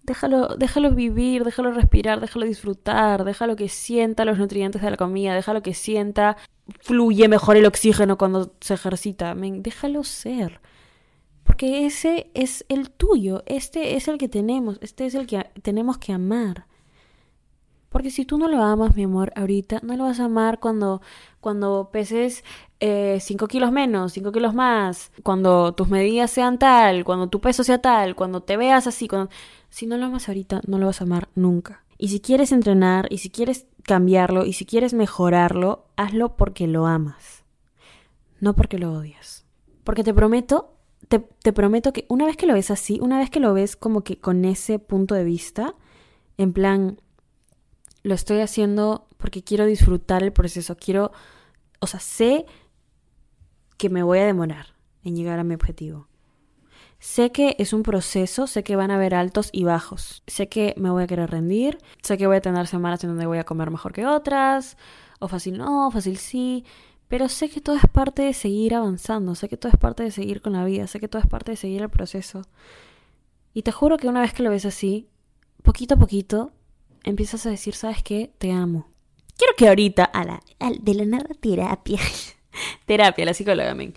Déjalo, 0.03 0.57
déjalo 0.57 0.93
vivir, 0.93 1.45
déjalo 1.45 1.73
respirar, 1.73 2.21
déjalo 2.21 2.47
disfrutar, 2.47 3.25
déjalo 3.25 3.55
que 3.55 3.69
sienta 3.69 4.25
los 4.25 4.39
nutrientes 4.39 4.81
de 4.83 4.91
la 4.91 4.97
comida, 4.97 5.35
déjalo 5.35 5.63
que 5.63 5.75
sienta, 5.75 6.37
fluye 6.81 7.29
mejor 7.29 7.57
el 7.57 7.67
oxígeno 7.67 8.17
cuando 8.17 8.55
se 8.61 8.75
ejercita. 8.75 9.35
déjalo 9.35 10.05
ser. 10.05 10.61
Porque 11.45 11.85
ese 11.87 12.31
es 12.35 12.65
el 12.69 12.91
tuyo, 12.91 13.43
este 13.47 13.97
es 13.97 14.09
el 14.09 14.19
que 14.19 14.29
tenemos, 14.29 14.79
este 14.83 15.07
es 15.07 15.15
el 15.15 15.27
que 15.27 15.51
tenemos 15.63 15.99
que 15.99 16.13
amar. 16.13 16.67
Porque 17.91 18.11
si 18.11 18.25
tú 18.25 18.39
no 18.39 18.47
lo 18.47 18.63
amas, 18.63 18.95
mi 18.95 19.03
amor, 19.03 19.33
ahorita, 19.35 19.81
no 19.83 19.97
lo 19.97 20.05
vas 20.05 20.21
a 20.21 20.27
amar 20.27 20.61
cuando, 20.61 21.03
cuando 21.41 21.91
peses 21.93 22.45
5 22.79 22.81
eh, 22.81 23.49
kilos 23.49 23.73
menos, 23.73 24.13
5 24.13 24.31
kilos 24.31 24.55
más, 24.55 25.11
cuando 25.25 25.75
tus 25.75 25.89
medidas 25.89 26.31
sean 26.31 26.59
tal, 26.59 27.05
cuando 27.05 27.29
tu 27.29 27.41
peso 27.41 27.65
sea 27.65 27.79
tal, 27.83 28.15
cuando 28.15 28.43
te 28.43 28.57
veas 28.57 28.87
así. 28.87 29.09
Cuando... 29.09 29.29
Si 29.71 29.87
no 29.87 29.97
lo 29.97 30.07
amas 30.07 30.29
ahorita, 30.29 30.61
no 30.67 30.79
lo 30.79 30.87
vas 30.87 31.01
a 31.01 31.05
amar 31.05 31.29
nunca. 31.35 31.85
Y 31.97 32.09
si 32.09 32.21
quieres 32.21 32.53
entrenar, 32.53 33.07
y 33.11 33.19
si 33.19 33.31
quieres 33.31 33.67
cambiarlo, 33.85 34.45
y 34.45 34.53
si 34.53 34.67
quieres 34.67 34.95
mejorarlo, 34.95 35.87
hazlo 35.97 36.37
porque 36.37 36.67
lo 36.67 36.87
amas. 36.87 37.45
No 38.41 38.55
porque 38.55 38.79
lo 38.79 38.93
odias. 38.93 39.45
Porque 39.85 40.03
te 40.03 40.13
prometo, 40.13 40.75
te, 41.09 41.53
prometo 41.53 41.93
que 41.93 42.07
una 42.09 42.27
vez 42.27 42.37
que 42.37 42.47
lo 42.47 42.55
ves 42.55 42.71
así, 42.71 42.99
una 43.01 43.19
vez 43.19 43.31
que 43.31 43.41
lo 43.41 43.55
ves 43.55 43.77
como 43.77 44.03
que 44.03 44.19
con 44.19 44.45
ese 44.45 44.79
punto 44.79 45.15
de 45.15 45.25
vista, 45.25 45.75
en 46.37 46.53
plan, 46.53 47.01
lo 48.03 48.15
estoy 48.15 48.41
haciendo 48.41 49.07
porque 49.17 49.45
quiero 49.45 49.67
disfrutar 49.67 50.23
el 50.23 50.33
proceso, 50.33 50.77
quiero, 50.77 51.13
o 51.81 51.87
sea, 51.87 52.01
sé 52.01 52.47
que 53.77 53.89
me 53.89 54.03
voy 54.03 54.19
a 54.19 54.27
demorar 54.27 54.75
en 55.05 55.17
llegar 55.17 55.39
a 55.39 55.45
mi 55.45 55.55
objetivo. 55.55 56.10
Sé 57.01 57.33
que 57.33 57.57
es 57.59 57.73
un 57.73 57.83
proceso, 57.83 58.47
sé 58.47 58.63
que 58.63 58.77
van 58.77 58.91
a 58.91 58.97
haber 58.97 59.15
altos 59.15 59.49
y 59.53 59.65
bajos. 59.65 60.23
Sé 60.27 60.51
que 60.51 60.75
me 60.77 60.91
voy 60.91 61.03
a 61.03 61.07
querer 61.07 61.31
rendir, 61.31 61.79
sé 62.03 62.19
que 62.19 62.27
voy 62.27 62.37
a 62.37 62.41
tener 62.43 62.67
semanas 62.67 63.03
en 63.03 63.11
donde 63.11 63.25
voy 63.25 63.39
a 63.39 63.45
comer 63.45 63.71
mejor 63.71 63.95
que 63.95 64.07
otras, 64.07 64.77
o 65.19 65.27
fácil 65.27 65.57
no, 65.57 65.91
fácil 65.91 66.19
sí, 66.19 66.67
pero 67.09 67.31
sé 67.31 67.49
que 67.49 67.63
todo 67.63 67.77
es 67.77 67.87
parte 67.91 68.23
de 68.23 68.35
seguir 68.35 68.75
avanzando, 68.75 69.35
sé 69.35 69.49
que 69.49 69.57
todo 69.57 69.73
es 69.73 69.79
parte 69.79 70.03
de 70.03 70.11
seguir 70.11 70.43
con 70.43 70.53
la 70.53 70.65
vida, 70.65 70.87
sé 70.87 71.01
que 71.01 71.09
todo 71.09 71.23
es 71.23 71.27
parte 71.27 71.53
de 71.53 71.57
seguir 71.57 71.81
el 71.81 71.89
proceso. 71.89 72.43
Y 73.55 73.63
te 73.63 73.73
juro 73.73 73.97
que 73.97 74.07
una 74.07 74.21
vez 74.21 74.35
que 74.35 74.43
lo 74.43 74.51
ves 74.51 74.67
así, 74.67 75.09
poquito 75.63 75.95
a 75.95 75.99
poquito, 75.99 76.53
empiezas 77.03 77.47
a 77.47 77.51
decir, 77.51 77.75
¿sabes 77.75 78.03
qué? 78.03 78.31
Te 78.37 78.53
amo. 78.53 78.89
Quiero 79.39 79.55
que 79.57 79.69
ahorita, 79.69 80.05
a 80.05 80.25
la, 80.25 80.41
de 80.81 80.95
la 80.95 81.07
nada 81.07 81.31
terapia, 81.41 81.99
terapia, 82.85 83.25
la 83.25 83.33
psicóloga, 83.33 83.75
men. 83.75 83.95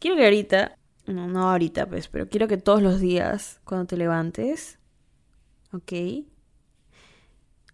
Quiero 0.00 0.16
que 0.16 0.24
ahorita, 0.24 0.76
no, 1.10 1.28
no 1.28 1.50
ahorita, 1.50 1.86
pues, 1.86 2.08
pero 2.08 2.28
quiero 2.28 2.48
que 2.48 2.56
todos 2.56 2.82
los 2.82 3.00
días, 3.00 3.60
cuando 3.64 3.86
te 3.86 3.96
levantes, 3.96 4.78
¿ok? 5.72 5.92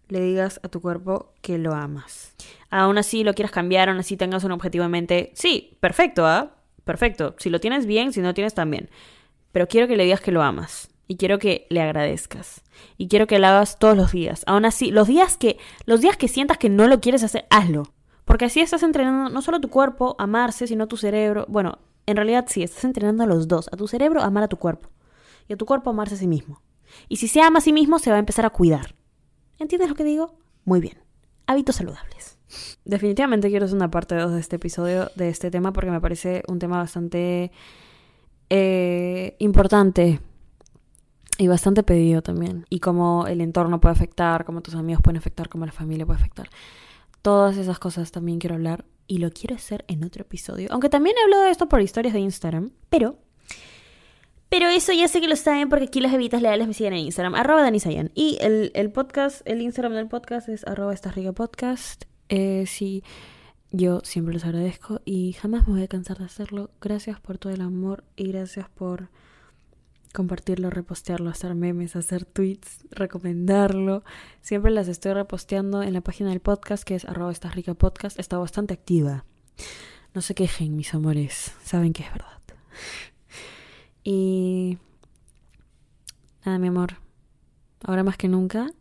Le 0.09 0.21
digas 0.21 0.59
a 0.63 0.69
tu 0.69 0.81
cuerpo 0.81 1.33
que 1.41 1.57
lo 1.57 1.73
amas. 1.73 2.33
Aún 2.69 2.97
así 2.97 3.23
lo 3.23 3.33
quieras 3.33 3.51
cambiar, 3.51 3.89
aún 3.89 3.99
así 3.99 4.17
tengas 4.17 4.43
un 4.43 4.51
objetivo 4.51 4.85
en 4.85 4.91
mente. 4.91 5.31
Sí, 5.35 5.77
perfecto, 5.79 6.25
¿ah? 6.25 6.55
Perfecto. 6.85 7.35
Si 7.39 7.49
lo 7.49 7.59
tienes 7.59 7.85
bien, 7.85 8.13
si 8.13 8.21
no 8.21 8.33
tienes 8.33 8.53
también. 8.53 8.89
Pero 9.51 9.67
quiero 9.67 9.87
que 9.87 9.97
le 9.97 10.05
digas 10.05 10.21
que 10.21 10.31
lo 10.31 10.41
amas 10.41 10.89
y 11.07 11.17
quiero 11.17 11.39
que 11.39 11.67
le 11.69 11.81
agradezcas. 11.81 12.61
Y 12.97 13.07
quiero 13.07 13.27
que 13.27 13.39
lo 13.39 13.47
hagas 13.47 13.79
todos 13.79 13.97
los 13.97 14.11
días. 14.11 14.43
Aún 14.47 14.65
así, 14.65 14.91
los 14.91 15.07
días 15.07 15.37
que 15.37 15.57
los 15.85 16.01
días 16.01 16.17
que 16.17 16.27
sientas 16.27 16.57
que 16.57 16.69
no 16.69 16.87
lo 16.87 17.01
quieres 17.01 17.23
hacer, 17.23 17.45
hazlo. 17.49 17.83
Porque 18.23 18.45
así 18.45 18.59
estás 18.59 18.83
entrenando 18.83 19.29
no 19.29 19.41
solo 19.41 19.59
tu 19.59 19.69
cuerpo 19.69 20.15
amarse, 20.19 20.67
sino 20.67 20.87
tu 20.87 20.97
cerebro. 20.97 21.45
Bueno, 21.47 21.79
en 22.07 22.15
realidad 22.15 22.45
sí, 22.47 22.63
estás 22.63 22.83
entrenando 22.85 23.23
a 23.23 23.27
los 23.27 23.47
dos. 23.47 23.69
A 23.71 23.77
tu 23.77 23.87
cerebro 23.87 24.21
a 24.21 24.25
amar 24.25 24.43
a 24.43 24.47
tu 24.47 24.57
cuerpo. 24.57 24.89
Y 25.47 25.53
a 25.53 25.57
tu 25.57 25.65
cuerpo 25.65 25.89
a 25.89 25.93
amarse 25.93 26.15
a 26.15 26.17
sí 26.17 26.27
mismo. 26.27 26.61
Y 27.09 27.17
si 27.17 27.27
se 27.27 27.41
ama 27.41 27.59
a 27.59 27.61
sí 27.61 27.73
mismo, 27.73 27.99
se 27.99 28.09
va 28.09 28.15
a 28.15 28.19
empezar 28.19 28.45
a 28.45 28.49
cuidar. 28.49 28.95
¿Entiendes 29.59 29.89
lo 29.89 29.95
que 29.95 30.05
digo? 30.05 30.33
Muy 30.63 30.79
bien. 30.79 30.97
Hábitos 31.45 31.75
saludables. 31.75 32.39
Definitivamente 32.85 33.49
quiero 33.49 33.65
hacer 33.65 33.75
una 33.75 33.91
parte 33.91 34.15
2 34.15 34.31
de 34.31 34.39
este 34.39 34.55
episodio, 34.55 35.11
de 35.15 35.27
este 35.27 35.51
tema, 35.51 35.73
porque 35.73 35.91
me 35.91 35.99
parece 35.99 36.43
un 36.47 36.59
tema 36.59 36.77
bastante 36.77 37.51
eh, 38.49 39.35
importante 39.39 40.21
y 41.37 41.47
bastante 41.49 41.83
pedido 41.83 42.21
también. 42.21 42.65
Y 42.69 42.79
cómo 42.79 43.27
el 43.27 43.41
entorno 43.41 43.81
puede 43.81 43.93
afectar, 43.93 44.45
cómo 44.45 44.61
tus 44.61 44.75
amigos 44.75 45.01
pueden 45.01 45.17
afectar, 45.17 45.49
cómo 45.49 45.65
la 45.65 45.73
familia 45.73 46.05
puede 46.05 46.19
afectar. 46.19 46.49
Todas 47.21 47.57
esas 47.57 47.79
cosas 47.79 48.11
también 48.11 48.39
quiero 48.39 48.55
hablar 48.55 48.85
y 49.07 49.19
lo 49.19 49.31
quiero 49.31 49.55
hacer 49.55 49.85
en 49.87 50.03
otro 50.03 50.21
episodio. 50.21 50.67
Aunque 50.71 50.89
también 50.89 51.15
he 51.17 51.23
hablado 51.23 51.43
de 51.43 51.51
esto 51.51 51.69
por 51.69 51.81
historias 51.81 52.13
de 52.13 52.19
Instagram, 52.19 52.71
pero... 52.89 53.17
Pero 54.49 54.67
eso 54.67 54.93
ya 54.93 55.09
sé 55.09 55.19
que 55.19 55.27
lo 55.27 55.35
saben 55.35 55.67
porque 55.67 55.85
aquí 55.85 55.99
las 55.99 56.13
evitas 56.13 56.41
leales 56.41 56.67
me 56.67 56.73
siguen 56.73 56.93
en 56.93 56.99
Instagram, 56.99 57.35
arroba 57.35 57.63
Danisayan. 57.63 58.11
Y 58.15 58.37
el, 58.39 58.71
el, 58.75 58.91
podcast, 58.91 59.41
el 59.43 59.61
Instagram 59.61 59.93
del 59.93 60.07
podcast 60.07 60.47
es 60.47 60.65
arroba 60.65 60.93
esta 60.93 61.11
rica 61.11 61.33
podcast. 61.33 62.05
Eh, 62.29 62.63
sí, 62.65 63.03
yo 63.71 63.99
siempre 64.03 64.33
los 64.33 64.45
agradezco 64.45 65.01
y 65.03 65.33
jamás 65.33 65.67
me 65.67 65.73
voy 65.73 65.83
a 65.83 65.87
cansar 65.87 66.17
de 66.19 66.25
hacerlo. 66.25 66.69
Gracias 66.79 67.19
por 67.19 67.37
todo 67.37 67.51
el 67.51 67.59
amor 67.59 68.05
y 68.15 68.31
gracias 68.31 68.69
por 68.69 69.09
compartirlo, 70.17 70.71
repostearlo, 70.71 71.29
hacer 71.29 71.53
memes, 71.53 71.95
hacer 71.95 72.25
tweets, 72.25 72.79
recomendarlo. 72.89 74.03
Siempre 74.41 74.71
las 74.71 74.87
estoy 74.87 75.13
reposteando 75.13 75.83
en 75.83 75.93
la 75.93 76.01
página 76.01 76.31
del 76.31 76.39
podcast 76.39 76.83
que 76.83 76.95
es 76.95 77.05
arroba 77.05 77.31
rica 77.53 77.75
podcast. 77.75 78.19
Está 78.19 78.39
bastante 78.39 78.73
activa. 78.73 79.25
No 80.15 80.21
se 80.21 80.33
quejen, 80.33 80.75
mis 80.75 80.91
amores. 80.95 81.53
Saben 81.63 81.93
que 81.93 82.01
es 82.01 82.11
verdad. 82.11 82.41
Y... 84.03 84.79
Nada, 86.43 86.57
mi 86.57 86.69
amor. 86.69 86.95
Ahora 87.83 88.01
más 88.01 88.17
que 88.17 88.27
nunca, 88.27 88.71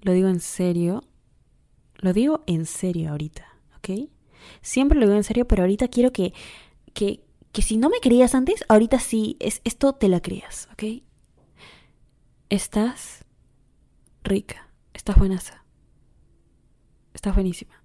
lo 0.00 0.10
digo 0.10 0.28
en 0.28 0.40
serio. 0.40 1.04
Lo 1.98 2.12
digo 2.12 2.42
en 2.48 2.66
serio 2.66 3.10
ahorita, 3.10 3.46
¿ok? 3.76 4.08
Siempre 4.62 4.98
lo 4.98 5.06
digo 5.06 5.16
en 5.16 5.22
serio, 5.22 5.46
pero 5.46 5.62
ahorita 5.62 5.86
quiero 5.86 6.12
que, 6.12 6.32
que, 6.92 7.20
que 7.52 7.62
si 7.62 7.76
no 7.76 7.90
me 7.90 8.00
creías 8.00 8.34
antes, 8.34 8.64
ahorita 8.68 8.98
sí, 8.98 9.36
es, 9.38 9.60
esto 9.64 9.92
te 9.92 10.08
la 10.08 10.20
creas, 10.20 10.68
¿ok? 10.72 11.02
Estás 12.48 13.24
rica, 14.24 14.70
estás 14.94 15.16
buenaza, 15.16 15.64
estás 17.14 17.34
buenísima, 17.34 17.84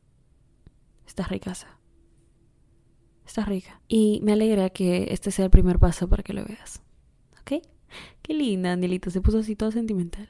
estás 1.06 1.30
ricaza, 1.30 1.80
estás 3.26 3.48
rica. 3.48 3.82
Y 3.88 4.22
me 4.24 4.34
alegra 4.34 4.70
que 4.70 5.08
este 5.12 5.32
sea 5.32 5.46
el 5.46 5.52
primer 5.52 5.80
paso 5.80 6.08
para 6.08 6.24
que 6.24 6.34
lo 6.34 6.46
veas, 6.46 6.82
¿ok? 7.42 7.62
Qué 8.22 8.34
linda, 8.34 8.72
Angelita, 8.72 9.10
se 9.10 9.22
puso 9.22 9.40
así 9.40 9.56
toda 9.56 9.72
sentimental. 9.72 10.30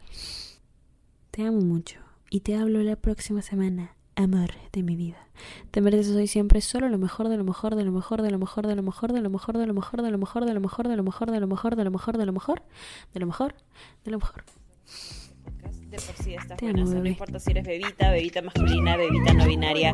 Te 1.32 1.44
amo 1.44 1.62
mucho 1.62 2.00
y 2.30 2.40
te 2.40 2.56
hablo 2.56 2.82
la 2.82 2.96
próxima 2.96 3.42
semana. 3.44 3.97
Amor 4.18 4.50
de 4.74 4.82
mi 4.82 4.96
vida. 4.96 5.28
Te 5.70 5.80
mereces 5.80 6.16
hoy 6.16 6.26
siempre 6.26 6.60
solo 6.60 6.90
lo 6.90 6.98
mejor 6.98 7.30
de 7.30 7.38
lo 7.38 7.44
mejor 7.44 7.76
de 7.76 7.84
lo 7.84 7.92
mejor 7.92 8.24
de 8.24 8.32
lo 8.32 8.40
mejor 8.40 8.66
de 8.66 8.76
lo 8.76 8.82
mejor 8.82 9.14
de 9.14 9.22
lo 9.22 9.30
mejor 9.30 9.56
de 9.56 9.68
lo 9.68 9.74
mejor 9.76 10.02
de 10.02 10.12
lo 10.12 10.18
mejor 10.18 10.48
de 10.48 10.56
lo 10.56 10.62
mejor 10.64 10.88
de 10.90 10.96
lo 10.96 11.04
mejor 11.04 11.30
de 11.30 11.40
lo 11.40 11.48
mejor 11.48 11.72
de 11.78 11.84
lo 11.84 11.92
mejor 11.92 12.18
de 12.18 12.26
lo 12.26 12.32
mejor 12.32 12.64
de 13.14 13.20
lo 13.20 13.28
mejor 13.28 13.54
de 14.04 14.12
lo 14.12 14.18
mejor. 14.18 14.44
De 15.92 15.98
por 15.98 16.16
sí 16.16 16.34
estás 16.34 16.60
buena, 16.60 16.84
no 16.84 17.06
importa 17.06 17.40
si 17.40 17.52
eres 17.52 17.68
bebita, 17.68 18.10
bebita 18.10 18.42
masculina, 18.42 18.98
bebita 18.98 19.34
no 19.36 19.46
binaria. 19.46 19.92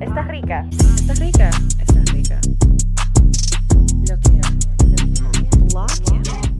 ¿Estás 0.00 0.28
rica? 0.28 0.68
¿Estás 0.70 1.18
rica? 1.18 1.50
¿Estás 1.80 2.12
rica? 2.12 2.40
Bloquea. 3.96 4.42
Bloquea. 5.72 6.59